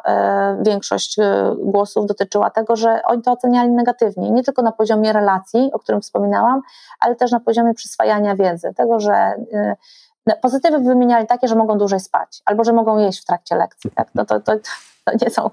[0.60, 1.24] y, większość y,
[1.58, 6.02] głosów dotyczyła tego, że oni to oceniali negatywnie, nie tylko na poziomie relacji, o którym
[6.02, 6.62] wspominałam,
[7.00, 9.34] ale też na poziomie przyswajania wiedzy, tego, że
[10.28, 13.92] no, pozytywy wymieniali takie, że mogą dłużej spać, albo że mogą jeść w trakcie lekcji.
[13.92, 14.08] Tak?
[14.16, 14.54] No to, to,
[15.04, 15.50] to nie są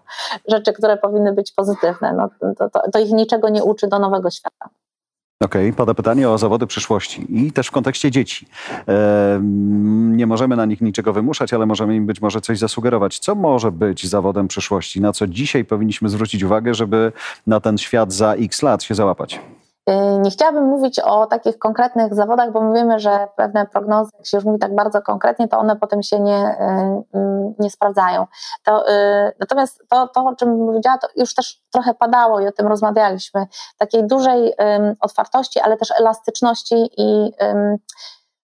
[0.48, 2.12] rzeczy, które powinny być pozytywne.
[2.12, 2.28] No,
[2.58, 4.68] to, to, to ich niczego nie uczy do nowego świata.
[5.40, 8.46] Okej, okay, pada pytanie o zawody przyszłości i też w kontekście dzieci.
[8.88, 9.40] E,
[10.16, 13.18] nie możemy na nich niczego wymuszać, ale możemy im być może coś zasugerować.
[13.18, 15.00] Co może być zawodem przyszłości?
[15.00, 17.12] Na co dzisiaj powinniśmy zwrócić uwagę, żeby
[17.46, 19.40] na ten świat za x lat się załapać?
[19.88, 24.36] Y, nie chciałabym mówić o takich konkretnych zawodach, bo mówimy, że pewne prognozy, jak się
[24.36, 26.58] już mówi tak bardzo konkretnie, to one potem się nie,
[27.14, 28.26] y, y, nie sprawdzają.
[28.64, 28.84] To,
[29.40, 33.46] natomiast to, to, o czym powiedziała, to już też trochę padało i o tym rozmawialiśmy,
[33.78, 34.54] takiej dużej
[35.00, 37.32] otwartości, ale też elastyczności i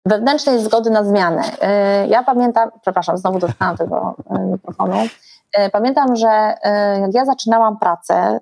[0.05, 1.41] wewnętrznej zgody na zmianę.
[2.07, 4.97] Ja pamiętam, przepraszam, znowu dotknęłam tego mikrofonu,
[5.71, 6.55] pamiętam, że
[7.01, 8.39] jak ja zaczynałam pracę,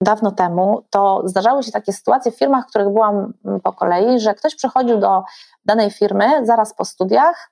[0.00, 3.32] dawno temu, to zdarzały się takie sytuacje w firmach, w których byłam
[3.62, 5.22] po kolei, że ktoś przychodził do
[5.64, 7.50] danej firmy zaraz po studiach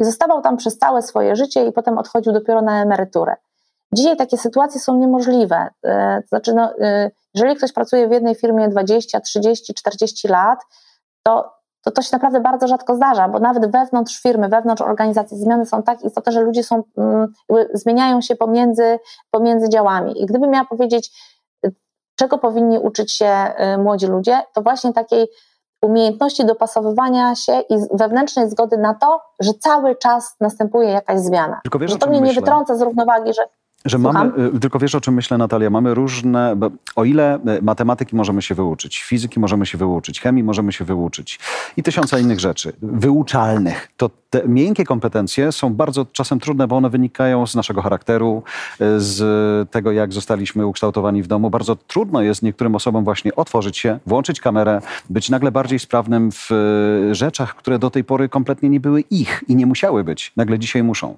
[0.00, 3.36] i zostawał tam przez całe swoje życie i potem odchodził dopiero na emeryturę.
[3.92, 5.68] Dzisiaj takie sytuacje są niemożliwe.
[5.84, 10.58] E, znaczy, no, e, jeżeli ktoś pracuje w jednej firmie 20, 30, 40 lat,
[11.22, 11.52] to,
[11.84, 15.82] to to się naprawdę bardzo rzadko zdarza, bo nawet wewnątrz firmy, wewnątrz organizacji zmiany są
[15.82, 17.32] tak istotne, że ludzie są, mm,
[17.74, 18.98] zmieniają się pomiędzy,
[19.30, 20.22] pomiędzy działami.
[20.22, 21.10] I gdybym miała powiedzieć,
[22.16, 25.26] czego powinni uczyć się y, młodzi ludzie, to właśnie takiej
[25.82, 31.60] umiejętności dopasowywania się i wewnętrznej zgody na to, że cały czas następuje jakaś zmiana.
[31.62, 32.34] Tylko wiesz, że to mnie myślę.
[32.34, 33.42] nie wytrąca z równowagi, że
[33.86, 36.56] Że mamy, y, tylko wiesz o czym myślę Natalia, mamy różne,
[36.96, 41.38] o ile y, matematyki możemy się wyuczyć, fizyki możemy się wyuczyć, chemii możemy się wyuczyć
[41.76, 46.90] i tysiąca innych rzeczy wyuczalnych, to te miękkie kompetencje są bardzo czasem trudne, bo one
[46.90, 48.42] wynikają z naszego charakteru,
[48.80, 51.50] y, z tego jak zostaliśmy ukształtowani w domu.
[51.50, 54.80] Bardzo trudno jest niektórym osobom właśnie otworzyć się, włączyć kamerę,
[55.10, 56.50] być nagle bardziej sprawnym w
[57.12, 60.32] rzeczach, które do tej pory kompletnie nie były ich i nie musiały być.
[60.36, 61.16] Nagle dzisiaj muszą.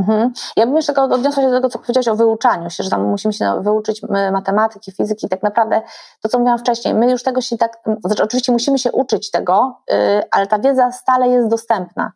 [0.00, 0.32] Mhm.
[0.56, 3.32] Ja bym jeszcze odniosła się do tego, co powiedziałeś o wyuczaniu się, że tam musimy
[3.32, 5.28] się wyuczyć matematyki, fizyki.
[5.28, 5.82] Tak naprawdę
[6.22, 9.80] to, co mówiłam wcześniej, my już tego się tak, znaczy oczywiście musimy się uczyć tego,
[9.90, 9.94] y,
[10.30, 12.12] ale ta wiedza stale jest dostępna.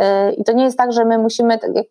[0.00, 1.86] Y, I to nie jest tak, że my musimy, tak jak,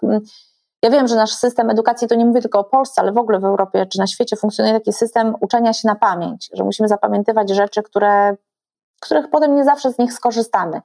[0.81, 3.39] ja wiem, że nasz system edukacji, to nie mówię tylko o Polsce, ale w ogóle
[3.39, 7.49] w Europie czy na świecie funkcjonuje taki system uczenia się na pamięć, że musimy zapamiętywać
[7.49, 8.35] rzeczy, które,
[9.01, 10.81] których potem nie zawsze z nich skorzystamy.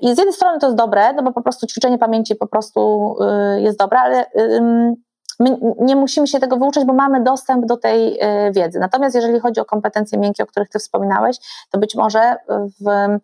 [0.00, 3.14] I z jednej strony to jest dobre, no bo po prostu ćwiczenie pamięci po prostu
[3.56, 4.26] y, jest dobre, ale
[5.40, 8.78] my nie musimy się tego wyuczyć, bo mamy dostęp do tej y, wiedzy.
[8.78, 11.36] Natomiast jeżeli chodzi o kompetencje miękkie, o których Ty wspominałeś,
[11.70, 12.36] to być może
[12.80, 13.18] w,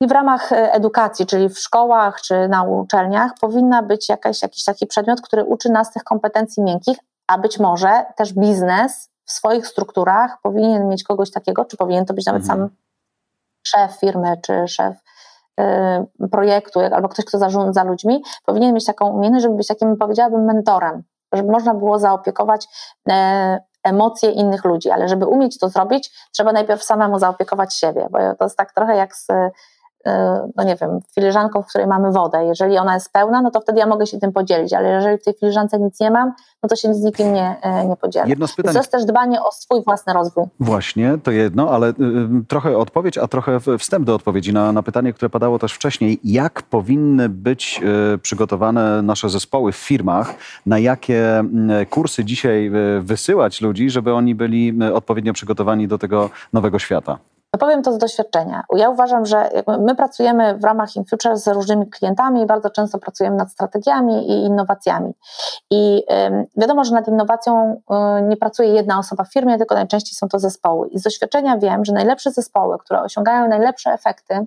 [0.00, 4.86] i w ramach edukacji, czyli w szkołach czy na uczelniach, powinna być jakaś, jakiś taki
[4.86, 10.38] przedmiot, który uczy nas tych kompetencji miękkich, a być może też biznes w swoich strukturach
[10.42, 12.60] powinien mieć kogoś takiego, czy powinien to być nawet mhm.
[12.60, 12.76] sam
[13.66, 15.05] szef firmy, czy szef Y,
[16.30, 21.02] projektu, albo ktoś, kto zarządza ludźmi, powinien mieć taką umiejętność, żeby być takim, powiedziałabym, mentorem,
[21.32, 22.66] żeby można było zaopiekować
[23.10, 28.18] e, emocje innych ludzi, ale żeby umieć to zrobić, trzeba najpierw samemu zaopiekować siebie, bo
[28.18, 29.50] to jest tak trochę jak z E,
[30.56, 32.44] no nie wiem, filiżanką, w której mamy wodę.
[32.44, 35.24] Jeżeli ona jest pełna, no to wtedy ja mogę się tym podzielić, ale jeżeli w
[35.24, 36.32] tej filiżance nic nie mam,
[36.62, 38.28] no to się z nikim nie, e, nie podzielę.
[38.28, 38.72] Jedno z pytań...
[38.72, 40.44] To jest też dbanie o swój własny rozwój.
[40.60, 41.94] Właśnie, to jedno, ale y,
[42.48, 46.20] trochę odpowiedź, a trochę wstęp do odpowiedzi na, na pytanie, które padało też wcześniej.
[46.24, 47.80] Jak powinny być
[48.14, 50.34] y, przygotowane nasze zespoły w firmach,
[50.66, 51.40] na jakie
[51.82, 56.78] y, kursy dzisiaj y, wysyłać ludzi, żeby oni byli y, odpowiednio przygotowani do tego nowego
[56.78, 57.18] świata?
[57.58, 58.64] Powiem to z doświadczenia.
[58.76, 63.36] Ja uważam, że my pracujemy w ramach InFuture z różnymi klientami i bardzo często pracujemy
[63.36, 65.14] nad strategiami i innowacjami.
[65.70, 66.04] I
[66.56, 67.80] wiadomo, że nad innowacją
[68.18, 70.88] y, nie pracuje jedna osoba w firmie, tylko najczęściej są to zespoły.
[70.88, 74.46] I z doświadczenia wiem, że najlepsze zespoły, które osiągają najlepsze efekty,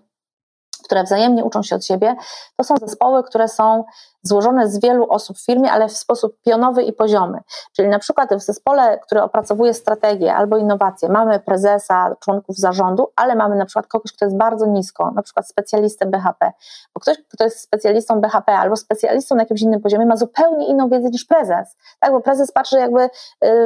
[0.90, 2.16] które wzajemnie uczą się od siebie,
[2.58, 3.84] to są zespoły, które są
[4.24, 7.40] złożone z wielu osób w firmie, ale w sposób pionowy i poziomy.
[7.76, 13.36] Czyli na przykład w zespole, który opracowuje strategię albo innowacje, mamy prezesa, członków zarządu, ale
[13.36, 16.52] mamy na przykład kogoś, kto jest bardzo nisko, na przykład specjalistę BHP.
[16.94, 20.90] Bo ktoś, kto jest specjalistą BHP albo specjalistą na jakimś innym poziomie, ma zupełnie inną
[20.90, 21.78] wiedzę niż prezes.
[22.00, 23.10] Tak, bo prezes patrzy jakby y,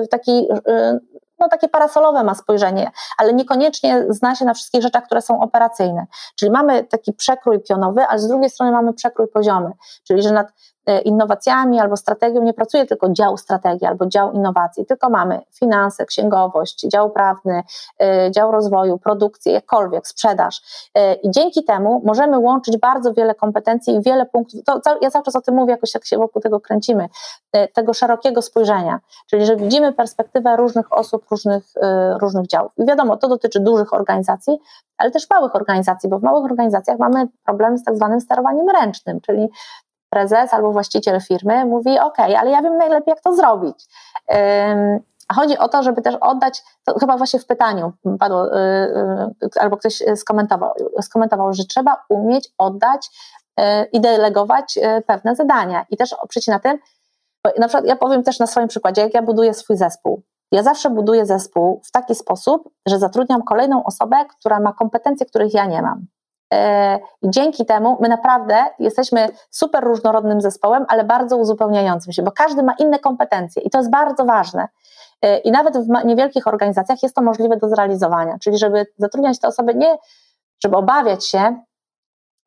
[0.03, 0.99] w taki y,
[1.39, 6.05] no, takie parasolowe ma spojrzenie, ale niekoniecznie zna się na wszystkich rzeczach, które są operacyjne.
[6.35, 9.71] Czyli mamy taki przekrój pionowy, ale z drugiej strony mamy przekrój poziomy,
[10.03, 10.47] czyli że nad
[11.05, 16.81] innowacjami albo strategią nie pracuje tylko dział strategii albo dział innowacji, tylko mamy finanse, księgowość,
[16.87, 17.63] dział prawny,
[18.01, 20.61] e, dział rozwoju, produkcję, jakkolwiek, sprzedaż.
[20.95, 24.63] E, I dzięki temu możemy łączyć bardzo wiele kompetencji i wiele punktów.
[24.65, 27.09] To, ja cały czas o tym mówię, jakoś jak się wokół tego kręcimy,
[27.73, 31.63] tego szerokiego spojrzenia, czyli że widzimy perspektywę różnych osób, różnych,
[32.21, 32.71] różnych działów.
[32.77, 34.59] I wiadomo, to dotyczy dużych organizacji,
[34.97, 39.21] ale też małych organizacji, bo w małych organizacjach mamy problem z tak zwanym sterowaniem ręcznym,
[39.21, 39.49] czyli
[40.13, 43.85] prezes albo właściciel firmy mówi: OK, ale ja wiem najlepiej, jak to zrobić.
[45.35, 48.59] Chodzi o to, żeby też oddać, to chyba właśnie w pytaniu padło, y,
[49.43, 53.09] y, albo ktoś skomentował, skomentował, że trzeba umieć oddać
[53.59, 55.85] y, i delegować pewne zadania.
[55.89, 56.77] I też oprzeć na tym,
[57.59, 60.21] na przykład ja powiem też na swoim przykładzie, jak ja buduję swój zespół.
[60.51, 65.53] Ja zawsze buduję zespół w taki sposób, że zatrudniam kolejną osobę, która ma kompetencje, których
[65.53, 66.05] ja nie mam.
[66.53, 72.31] E, I dzięki temu my naprawdę jesteśmy super różnorodnym zespołem, ale bardzo uzupełniającym się, bo
[72.31, 74.67] każdy ma inne kompetencje i to jest bardzo ważne.
[75.21, 79.47] E, I nawet w niewielkich organizacjach jest to możliwe do zrealizowania, czyli żeby zatrudniać te
[79.47, 79.97] osoby nie,
[80.63, 81.63] żeby obawiać się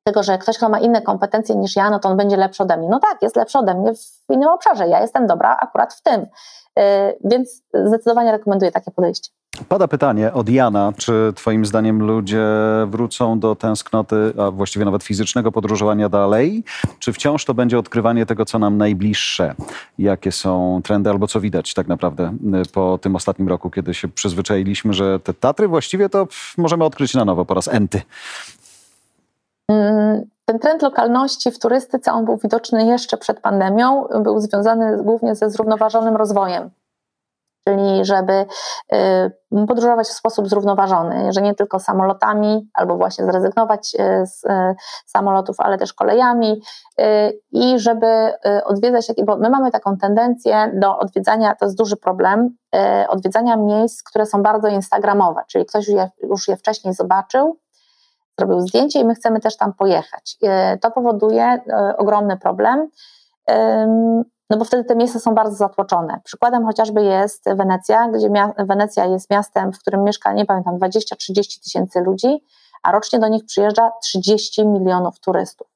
[0.07, 2.76] tego, że ktoś, kto ma inne kompetencje niż ja, no to on będzie lepszy ode
[2.76, 2.88] mnie.
[2.88, 6.26] No tak, jest lepszy ode mnie w innym obszarze, ja jestem dobra akurat w tym.
[6.78, 9.30] E, więc zdecydowanie rekomenduję takie podejście.
[9.68, 12.46] Pada pytanie od Jana, czy Twoim zdaniem ludzie
[12.86, 16.64] wrócą do tęsknoty, a właściwie nawet fizycznego podróżowania dalej,
[16.98, 19.54] czy wciąż to będzie odkrywanie tego, co nam najbliższe?
[19.98, 24.09] Jakie są trendy albo co widać tak naprawdę y, po tym ostatnim roku, kiedy się
[24.09, 26.28] przyzwyczailiśmy, że te Tatry właściwie to
[26.59, 28.02] możemy odkryć na nowo po raz enty?
[30.46, 35.50] Ten trend lokalności w turystyce, on był widoczny jeszcze przed pandemią, był związany głównie ze
[35.50, 36.70] zrównoważonym rozwojem.
[37.68, 38.32] Czyli żeby
[39.52, 44.48] y, podróżować w sposób zrównoważony, że nie tylko samolotami, albo właśnie zrezygnować y, z y,
[45.06, 46.60] samolotów, ale też kolejami
[47.52, 48.32] i żeby
[48.64, 52.56] odwiedzać, bo my mamy taką tendencję do odwiedzania, to jest duży problem,
[53.08, 57.58] odwiedzania miejsc, które są bardzo instagramowe, czyli ktoś już je, już je wcześniej zobaczył,
[58.39, 60.37] zrobił zdjęcie i my chcemy też tam pojechać.
[60.80, 61.61] To powoduje
[61.99, 62.89] ogromny problem
[64.51, 66.20] no bo wtedy te miejsca są bardzo zatłoczone.
[66.24, 68.28] Przykładem chociażby jest Wenecja, gdzie
[68.59, 72.45] Wenecja jest miastem, w którym mieszka, nie pamiętam, 20-30 tysięcy ludzi,
[72.82, 75.76] a rocznie do nich przyjeżdża 30 milionów turystów.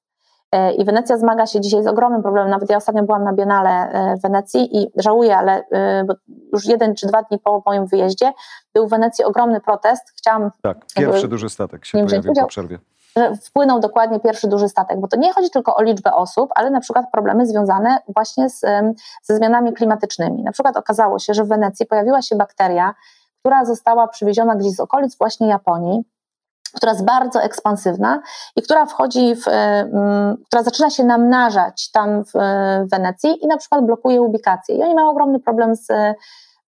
[0.53, 2.51] E, I Wenecja zmaga się dzisiaj z ogromnym problemem.
[2.51, 6.05] Nawet ja ostatnio byłam na Biennale e, w Wenecji i żałuję, ale e,
[6.53, 8.33] już jeden czy dwa dni po moim wyjeździe
[8.75, 10.13] był w Wenecji ogromny protest.
[10.17, 10.51] Chciałam.
[10.63, 12.79] Tak, pierwszy duży statek się pojawił po przerwie
[13.17, 16.71] że wpłynął dokładnie pierwszy duży statek, bo to nie chodzi tylko o liczbę osób, ale
[16.71, 18.61] na przykład problemy związane właśnie z,
[19.23, 20.43] ze zmianami klimatycznymi.
[20.43, 22.95] Na przykład okazało się, że w Wenecji pojawiła się bakteria,
[23.41, 26.03] która została przywieziona gdzieś z okolic właśnie Japonii,
[26.77, 28.23] która jest bardzo ekspansywna
[28.57, 29.45] i która wchodzi w,
[30.47, 32.33] która zaczyna się namnażać tam w
[32.91, 34.77] Wenecji i na przykład blokuje ubikację.
[34.77, 35.89] I oni mają ogromny problem z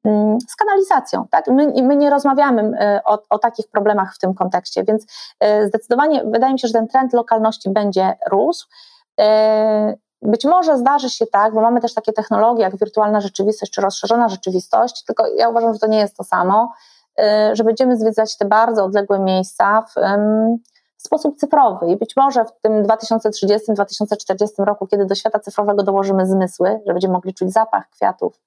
[0.06, 1.28] Mm, z kanalizacją.
[1.28, 1.48] Tak?
[1.48, 5.06] My, my nie rozmawiamy y, o, o, takich problemach w tym kontekście, więc
[5.68, 8.68] zdecydowanie wydaje mi się, że ten trend lokalności będzie rósł.
[10.22, 14.30] Być może zdarzy się tak, bo mamy też takie technologie jak wirtualna rzeczywistość czy rozszerzona
[14.30, 16.74] rzeczywistość, tylko ja uważam, że to nie jest to samo,
[17.54, 19.94] że będziemy zwiedzać te bardzo odległe miejsca w,
[20.98, 21.88] w sposób cyfrowy.
[21.88, 27.14] I być może w tym 2030-2040 roku, kiedy do świata cyfrowego dołożymy zmysły, że będziemy
[27.14, 28.40] mogli czuć zapach kwiatów,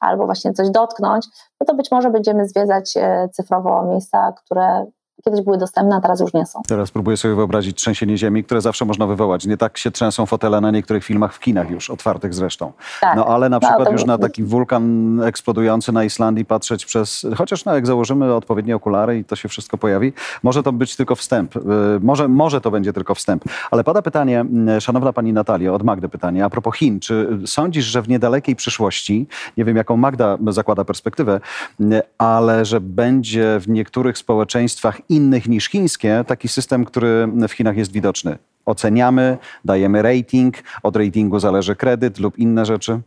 [0.00, 1.26] albo właśnie coś dotknąć,
[1.60, 4.86] no to być może będziemy zwiedzać e, cyfrowo miejsca, które
[5.26, 6.62] kiedyś były dostępne, a teraz już nie są.
[6.68, 9.46] Teraz próbuję sobie wyobrazić trzęsienie ziemi, które zawsze można wywołać.
[9.46, 12.72] Nie tak się trzęsą fotele na niektórych filmach w kinach już, otwartych zresztą.
[13.00, 13.16] Tak.
[13.16, 17.26] No ale na no, przykład no, już na taki wulkan eksplodujący na Islandii patrzeć przez,
[17.36, 20.12] chociaż no, jak założymy odpowiednie okulary i to się wszystko pojawi,
[20.42, 21.56] może to być tylko wstęp.
[21.56, 21.60] Y,
[22.00, 23.44] może, może to będzie tylko wstęp.
[23.70, 27.00] Ale pada pytanie, mm, szanowna pani Natalia, od Magdy pytanie, a propos Chin.
[27.00, 31.40] Czy sądzisz, że w niedalekiej przyszłości, nie wiem jaką Magda zakłada perspektywę,
[31.80, 37.76] y, ale że będzie w niektórych społeczeństwach innych niż chińskie, taki system, który w Chinach
[37.76, 38.38] jest widoczny.
[38.66, 43.00] Oceniamy, dajemy rating, od ratingu zależy kredyt lub inne rzeczy?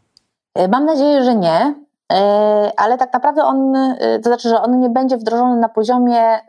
[0.55, 1.75] E, mam nadzieję, że nie,
[2.13, 6.39] e, ale tak naprawdę on, e, to znaczy, że on nie będzie wdrożony na poziomie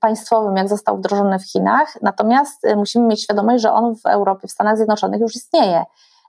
[0.00, 4.50] państwowym, jak został wdrożony w Chinach, natomiast musimy mieć świadomość, że on w Europie, w
[4.50, 5.84] Stanach Zjednoczonych już istnieje.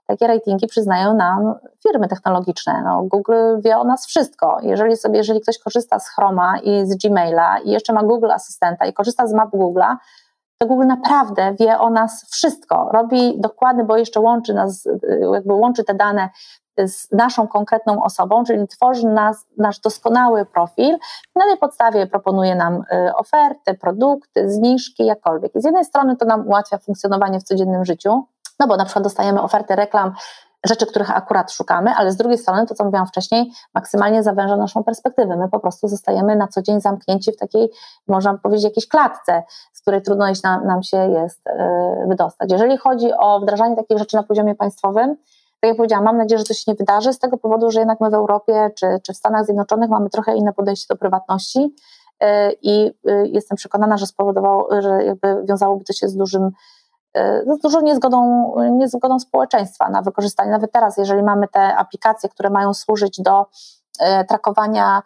[0.08, 2.82] Takie ratingi przyznają nam firmy technologiczne.
[2.84, 4.58] No, Google wie o nas wszystko.
[4.62, 8.86] Jeżeli sobie, jeżeli ktoś korzysta z Chroma i z Gmaila i jeszcze ma Google Asystenta
[8.86, 9.96] i korzysta z map Google'a,
[10.58, 12.90] to Google naprawdę wie o nas wszystko.
[12.92, 14.88] Robi dokładny, bo jeszcze łączy nas,
[15.32, 16.28] jakby łączy te dane
[16.86, 20.98] z naszą konkretną osobą, czyli tworzy nas, nasz doskonały profil.
[21.36, 25.54] Na tej podstawie proponuje nam y, oferty, produkty, zniżki, jakkolwiek.
[25.54, 28.24] I z jednej strony to nam ułatwia funkcjonowanie w codziennym życiu,
[28.60, 30.12] no bo na przykład dostajemy oferty reklam,
[30.66, 34.84] rzeczy, których akurat szukamy, ale z drugiej strony, to co mówiłam wcześniej, maksymalnie zawęża naszą
[34.84, 35.36] perspektywę.
[35.36, 37.70] My po prostu zostajemy na co dzień zamknięci w takiej,
[38.08, 39.42] można powiedzieć, jakiejś klatce,
[39.72, 42.52] z której trudno nam, nam się jest yy, wydostać.
[42.52, 45.16] Jeżeli chodzi o wdrażanie takich rzeczy na poziomie państwowym,
[45.60, 48.00] tak jak powiedziałam, mam nadzieję, że to się nie wydarzy, z tego powodu, że jednak
[48.00, 51.74] my w Europie czy, czy w Stanach Zjednoczonych mamy trochę inne podejście do prywatności
[52.20, 52.26] yy,
[52.62, 56.50] i yy, jestem przekonana, że spowodowało, że jakby wiązałoby to się z dużym
[57.14, 60.50] z no, dużą niezgodą, niezgodą społeczeństwa na wykorzystanie.
[60.50, 63.46] Nawet teraz, jeżeli mamy te aplikacje, które mają służyć do
[64.00, 65.02] e, trakowania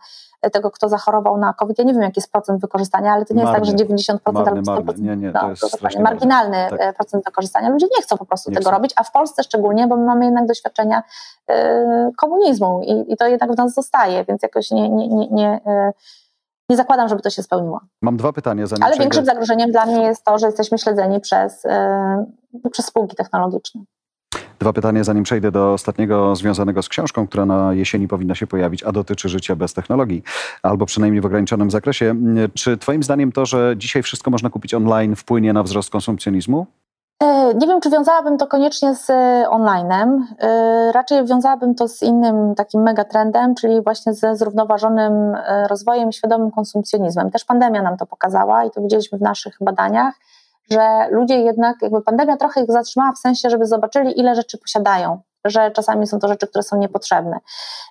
[0.53, 1.79] tego, kto zachorował na COVID.
[1.79, 4.33] Ja nie wiem, jaki jest procent wykorzystania, ale to nie marny, jest tak, że 90%
[4.33, 4.85] marny, albo 100%.
[4.85, 5.03] Marny.
[5.03, 6.81] Nie, nie, to no, jest marginalny tak.
[6.81, 7.69] E, procent wykorzystania.
[7.69, 8.77] Ludzie nie chcą po prostu nie tego chcą.
[8.77, 11.03] robić, a w Polsce szczególnie, bo my mamy jednak doświadczenia
[11.51, 11.55] y,
[12.17, 15.61] komunizmu i, i, to jednak w nas zostaje, więc jakoś nie, nie, nie, nie
[16.73, 17.81] nie zakładam, żeby to się spełniło.
[18.03, 18.67] Mam dwa pytania.
[18.67, 21.65] Zanim Ale większym zagrożeniem dla mnie jest to, że jesteśmy śledzeni przez,
[22.65, 23.83] yy, przez spółki technologiczne.
[24.59, 28.83] Dwa pytania, zanim przejdę do ostatniego związanego z książką, która na jesieni powinna się pojawić,
[28.83, 30.23] a dotyczy życia bez technologii,
[30.63, 32.15] albo przynajmniej w ograniczonym zakresie.
[32.55, 36.67] Czy Twoim zdaniem to, że dzisiaj wszystko można kupić online, wpłynie na wzrost konsumpcjonizmu?
[37.23, 40.27] E, nie wiem, czy wiązałabym to koniecznie z e, onlinem.
[40.39, 45.37] E, raczej wiązałabym to z innym takim megatrendem, czyli właśnie ze zrównoważonym
[45.69, 47.31] rozwojem i świadomym konsumpcjonizmem.
[47.31, 50.15] Też pandemia nam to pokazała i to widzieliśmy w naszych badaniach,
[50.71, 55.21] że ludzie jednak, jakby pandemia trochę ich zatrzymała w sensie, żeby zobaczyli, ile rzeczy posiadają.
[55.45, 57.37] Że czasami są to rzeczy, które są niepotrzebne.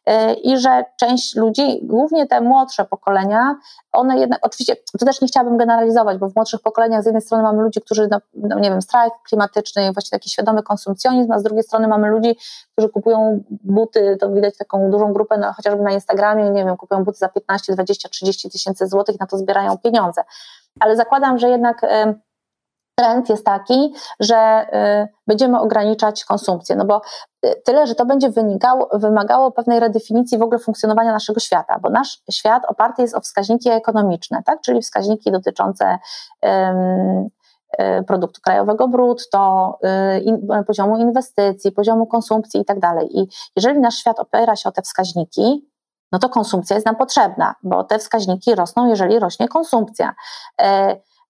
[0.10, 3.56] Y, I że część ludzi, głównie te młodsze pokolenia,
[3.92, 7.44] one jednak, oczywiście, to też nie chciałabym generalizować, bo w młodszych pokoleniach z jednej strony
[7.44, 11.44] mamy ludzi, którzy, no, no nie wiem, strajk klimatyczny, właściwie taki świadomy konsumpcjonizm, a z
[11.44, 12.36] drugiej strony mamy ludzi,
[12.72, 17.04] którzy kupują buty, to widać taką dużą grupę, no, chociażby na Instagramie, nie wiem, kupują
[17.04, 20.22] buty za 15, 20, 30 tysięcy złotych, na to zbierają pieniądze.
[20.80, 21.82] Ale zakładam, że jednak
[22.96, 24.68] trend jest taki, że
[25.04, 27.02] y, będziemy ograniczać konsumpcję, no bo
[27.46, 31.90] y, tyle, że to będzie wynikało, wymagało pewnej redefinicji w ogóle funkcjonowania naszego świata, bo
[31.90, 34.62] nasz świat oparty jest o wskaźniki ekonomiczne, tak?
[34.62, 35.98] czyli wskaźniki dotyczące
[36.42, 37.30] um,
[38.08, 39.80] produktu krajowego brutto,
[40.24, 43.20] in, poziomu inwestycji, poziomu konsumpcji i tak dalej.
[43.20, 45.70] I jeżeli nasz świat opiera się o te wskaźniki,
[46.12, 50.14] no to konsumpcja jest nam potrzebna, bo te wskaźniki rosną, jeżeli rośnie konsumpcja.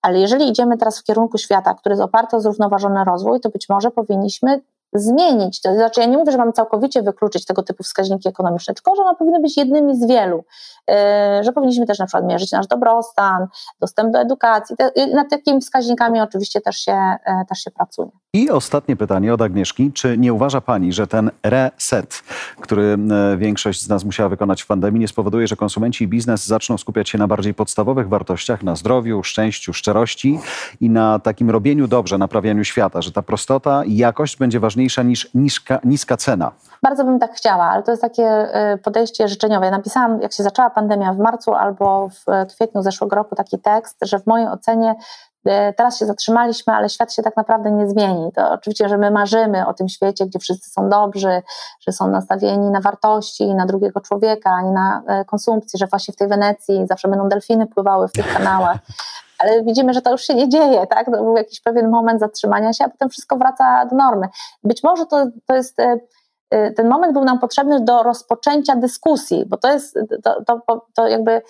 [0.01, 3.69] Ale jeżeli idziemy teraz w kierunku świata, który jest oparty o zrównoważony rozwój, to być
[3.69, 4.61] może powinniśmy
[4.93, 5.61] zmienić.
[5.61, 9.01] To znaczy, ja nie mówię, że mamy całkowicie wykluczyć tego typu wskaźniki ekonomiczne, tylko że
[9.01, 10.43] one powinny być jednymi z wielu.
[10.87, 10.95] Yy,
[11.43, 13.47] że powinniśmy też na przykład mierzyć nasz dobrostan,
[13.79, 14.75] dostęp do edukacji.
[15.13, 18.09] Nad takimi wskaźnikami oczywiście też się, yy, też się pracuje.
[18.33, 19.91] I ostatnie pytanie od Agnieszki.
[19.93, 22.23] Czy nie uważa Pani, że ten reset,
[22.61, 22.97] który
[23.31, 26.77] yy, większość z nas musiała wykonać w pandemii, nie spowoduje, że konsumenci i biznes zaczną
[26.77, 30.39] skupiać się na bardziej podstawowych wartościach, na zdrowiu, szczęściu, szczerości
[30.81, 35.29] i na takim robieniu dobrze, naprawianiu świata, że ta prostota i jakość będzie ważniejsza niż
[35.33, 36.51] niska, niska cena?
[36.83, 38.47] Bardzo bym tak chciała, ale to jest takie
[38.83, 39.65] podejście życzeniowe.
[39.65, 43.97] Ja napisałam, jak się zaczęła pandemia w marcu albo w kwietniu zeszłego roku taki tekst,
[44.01, 44.95] że w mojej ocenie
[45.45, 48.31] e, teraz się zatrzymaliśmy, ale świat się tak naprawdę nie zmieni.
[48.35, 51.41] To oczywiście, że my marzymy o tym świecie, gdzie wszyscy są dobrzy,
[51.87, 56.13] że są nastawieni na wartości, na drugiego człowieka, a nie na e, konsumpcję, że właśnie
[56.13, 58.77] w tej Wenecji zawsze będą delfiny pływały w tych kanałach.
[59.43, 61.05] Ale widzimy, że to już się nie dzieje, tak?
[61.05, 64.27] To był jakiś pewien moment zatrzymania się, a potem wszystko wraca do normy.
[64.63, 65.97] Być może to, to jest e,
[66.53, 71.07] Y, ten moment był nam potrzebny do rozpoczęcia dyskusji, bo to jest, to, to, to
[71.07, 71.41] jakby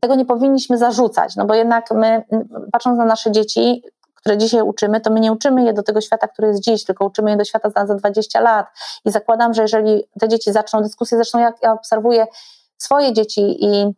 [0.00, 2.24] tego nie powinniśmy zarzucać, no bo jednak my,
[2.72, 3.82] patrząc na nasze dzieci,
[4.14, 7.04] które dzisiaj uczymy, to my nie uczymy je do tego świata, który jest dziś, tylko
[7.04, 8.66] uczymy je do świata za 20 lat.
[9.04, 12.26] I zakładam, że jeżeli te dzieci zaczną dyskusję, zresztą jak ja obserwuję
[12.78, 13.94] swoje dzieci i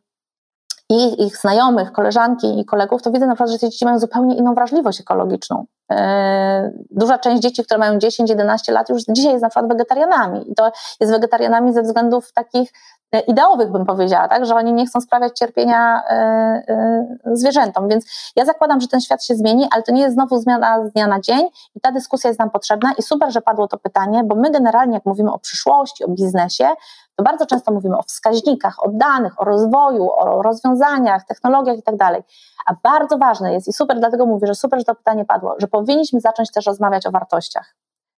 [0.91, 4.37] i ich znajomych, koleżanki i kolegów, to widzę na przykład, że te dzieci mają zupełnie
[4.37, 5.67] inną wrażliwość ekologiczną.
[5.91, 10.51] E, duża część dzieci, które mają 10-11 lat, już dzisiaj jest na przykład wegetarianami.
[10.53, 12.73] I to jest wegetarianami ze względów takich
[13.13, 14.47] e, ideowych, bym powiedziała, tak?
[14.47, 17.89] że oni nie chcą sprawiać cierpienia e, zwierzętom.
[17.89, 20.93] Więc ja zakładam, że ten świat się zmieni, ale to nie jest znowu zmiana z
[20.93, 24.25] dnia na dzień i ta dyskusja jest nam potrzebna i super, że padło to pytanie,
[24.25, 26.69] bo my generalnie, jak mówimy o przyszłości, o biznesie,
[27.17, 31.97] to bardzo często mówimy o wskaźnikach, o danych, o rozwoju, o rozwiązaniach, technologiach i tak
[31.97, 32.23] dalej.
[32.67, 35.69] A bardzo ważne jest i super, dlatego mówię, że super, że to pytanie padło, że
[35.73, 37.75] powinniśmy zacząć też rozmawiać o wartościach.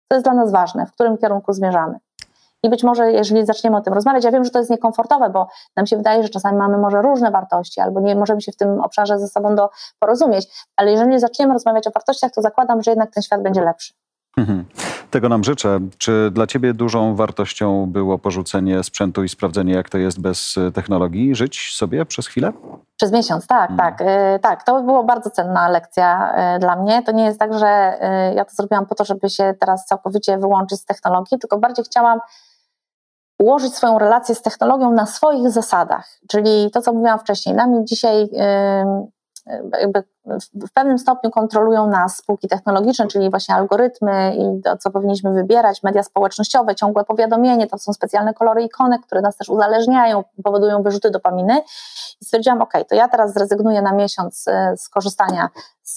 [0.09, 1.99] To jest dla nas ważne, w którym kierunku zmierzamy.
[2.63, 5.49] I być może, jeżeli zaczniemy o tym rozmawiać, ja wiem, że to jest niekomfortowe, bo
[5.77, 8.81] nam się wydaje, że czasami mamy może różne wartości, albo nie możemy się w tym
[8.81, 10.47] obszarze ze sobą do, porozumieć,
[10.77, 13.95] ale jeżeli zaczniemy rozmawiać o wartościach, to zakładam, że jednak ten świat będzie lepszy.
[14.37, 14.65] Mhm.
[15.11, 15.81] Tego nam życzę.
[15.99, 20.73] Czy dla Ciebie dużą wartością było porzucenie sprzętu i sprawdzenie, jak to jest bez e,
[20.73, 21.35] technologii?
[21.35, 22.53] Żyć sobie przez chwilę?
[22.97, 23.79] Przez miesiąc, tak, hmm.
[23.79, 24.01] tak.
[24.01, 27.03] Yy, tak, to było bardzo cenna lekcja yy, dla mnie.
[27.03, 27.99] To nie jest tak, że
[28.35, 32.21] ja to zrobiłam po to, żeby się teraz całkowicie wyłączyć z technologii, tylko bardziej chciałam
[33.39, 36.09] ułożyć swoją relację z technologią na swoich zasadach.
[36.29, 38.29] Czyli to, co mówiłam wcześniej, nami dzisiaj
[39.81, 40.05] jakby
[40.55, 45.83] w pewnym stopniu kontrolują nas spółki technologiczne, czyli właśnie algorytmy i to, co powinniśmy wybierać,
[45.83, 51.11] media społecznościowe, ciągłe powiadomienie, to są specjalne kolory ikonek, które nas też uzależniają, powodują wyrzuty
[51.11, 51.63] dopaminy.
[52.21, 55.49] I stwierdziłam, ok, to ja teraz zrezygnuję na miesiąc e, z korzystania
[55.83, 55.97] z,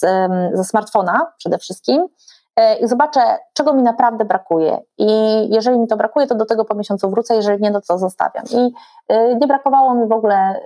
[0.54, 2.08] ze smartfona przede wszystkim
[2.56, 3.20] e, i zobaczę,
[3.54, 4.78] czego mi naprawdę brakuje.
[4.98, 5.06] I
[5.50, 8.44] jeżeli mi to brakuje, to do tego po miesiącu wrócę, jeżeli nie, to co zostawiam.
[8.50, 8.72] I
[9.08, 10.60] e, nie brakowało mi w ogóle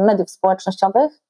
[0.00, 1.20] mediów społecznościowych.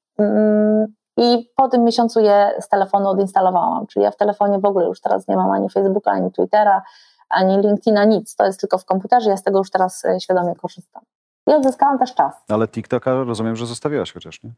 [1.16, 3.86] I po tym miesiącu je z telefonu odinstalowałam.
[3.86, 6.82] Czyli ja w telefonie w ogóle już teraz nie mam ani Facebooka, ani Twittera,
[7.28, 8.36] ani LinkedIna, nic.
[8.36, 11.02] To jest tylko w komputerze, ja z tego już teraz e, świadomie korzystam.
[11.48, 12.34] I odzyskałam też czas.
[12.48, 14.50] Ale TikToka rozumiem, że zostawiłaś chociaż, nie?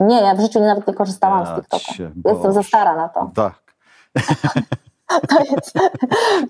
[0.00, 1.92] Nie, ja w życiu nawet nie korzystałam ja z TikToka.
[2.24, 3.30] Jestem za stara na to.
[3.34, 3.62] Tak.
[5.28, 5.74] To jest,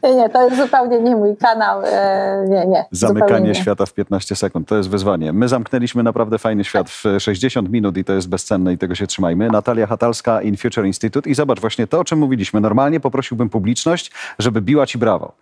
[0.02, 1.82] nie, nie, to jest zupełnie nie mój kanał.
[1.84, 2.84] E, nie, nie.
[2.90, 3.54] Zamykanie nie.
[3.54, 5.32] świata w 15 sekund, to jest wyzwanie.
[5.32, 9.06] My zamknęliśmy naprawdę fajny świat w 60 minut i to jest bezcenne i tego się
[9.06, 9.48] trzymajmy.
[9.48, 12.60] Natalia Hatalska, In Future Institute i zobacz właśnie to, o czym mówiliśmy.
[12.60, 15.32] Normalnie poprosiłbym publiczność, żeby biła ci brawo.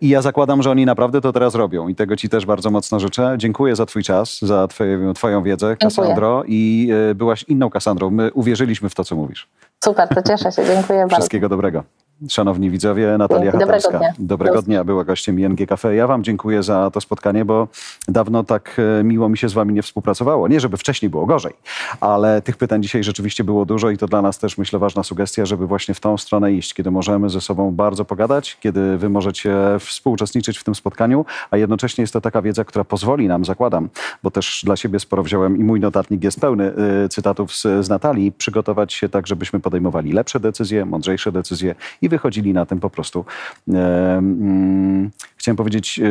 [0.00, 3.00] I ja zakładam, że oni naprawdę to teraz robią i tego ci też bardzo mocno
[3.00, 3.34] życzę.
[3.38, 8.10] Dziękuję za twój czas, za twoje, twoją wiedzę, Kassandro i e, byłaś inną Kassandrą.
[8.10, 9.48] My uwierzyliśmy w to, co mówisz.
[9.84, 10.64] Super, to cieszę się.
[10.64, 11.16] Dziękuję bardzo.
[11.16, 11.82] Wszystkiego dobrego.
[12.28, 13.98] Szanowni widzowie, Natalia dobrego Hatarska.
[13.98, 14.12] dnia.
[14.18, 15.94] Dobrego Do dnia, była gościem ING Cafe.
[15.94, 17.68] Ja wam dziękuję za to spotkanie, bo
[18.08, 20.48] dawno tak e, miło mi się z wami nie współpracowało.
[20.48, 21.52] Nie, żeby wcześniej było gorzej,
[22.00, 25.46] ale tych pytań dzisiaj rzeczywiście było dużo i to dla nas też, myślę, ważna sugestia,
[25.46, 29.54] żeby właśnie w tą stronę iść, kiedy możemy ze sobą bardzo pogadać, kiedy wy możecie
[29.80, 33.88] współuczestniczyć w tym spotkaniu, a jednocześnie jest to taka wiedza, która pozwoli nam, zakładam,
[34.22, 36.72] bo też dla siebie sporo wziąłem i mój notatnik jest pełny
[37.04, 42.11] y, cytatów z, z Natalii, przygotować się tak, żebyśmy podejmowali lepsze decyzje, mądrzejsze decyzje i
[42.12, 43.24] wychodzili na tym po prostu,
[43.68, 43.72] e,
[44.18, 46.02] mm, chciałem powiedzieć, e,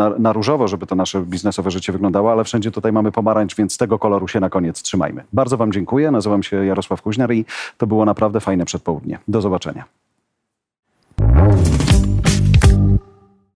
[0.00, 3.78] na, na różowo, żeby to nasze biznesowe życie wyglądało, ale wszędzie tutaj mamy pomarańcz, więc
[3.78, 5.24] tego koloru się na koniec trzymajmy.
[5.32, 7.44] Bardzo wam dziękuję, nazywam się Jarosław Kuźniar i
[7.78, 9.18] to było naprawdę fajne przedpołudnie.
[9.28, 9.84] Do zobaczenia.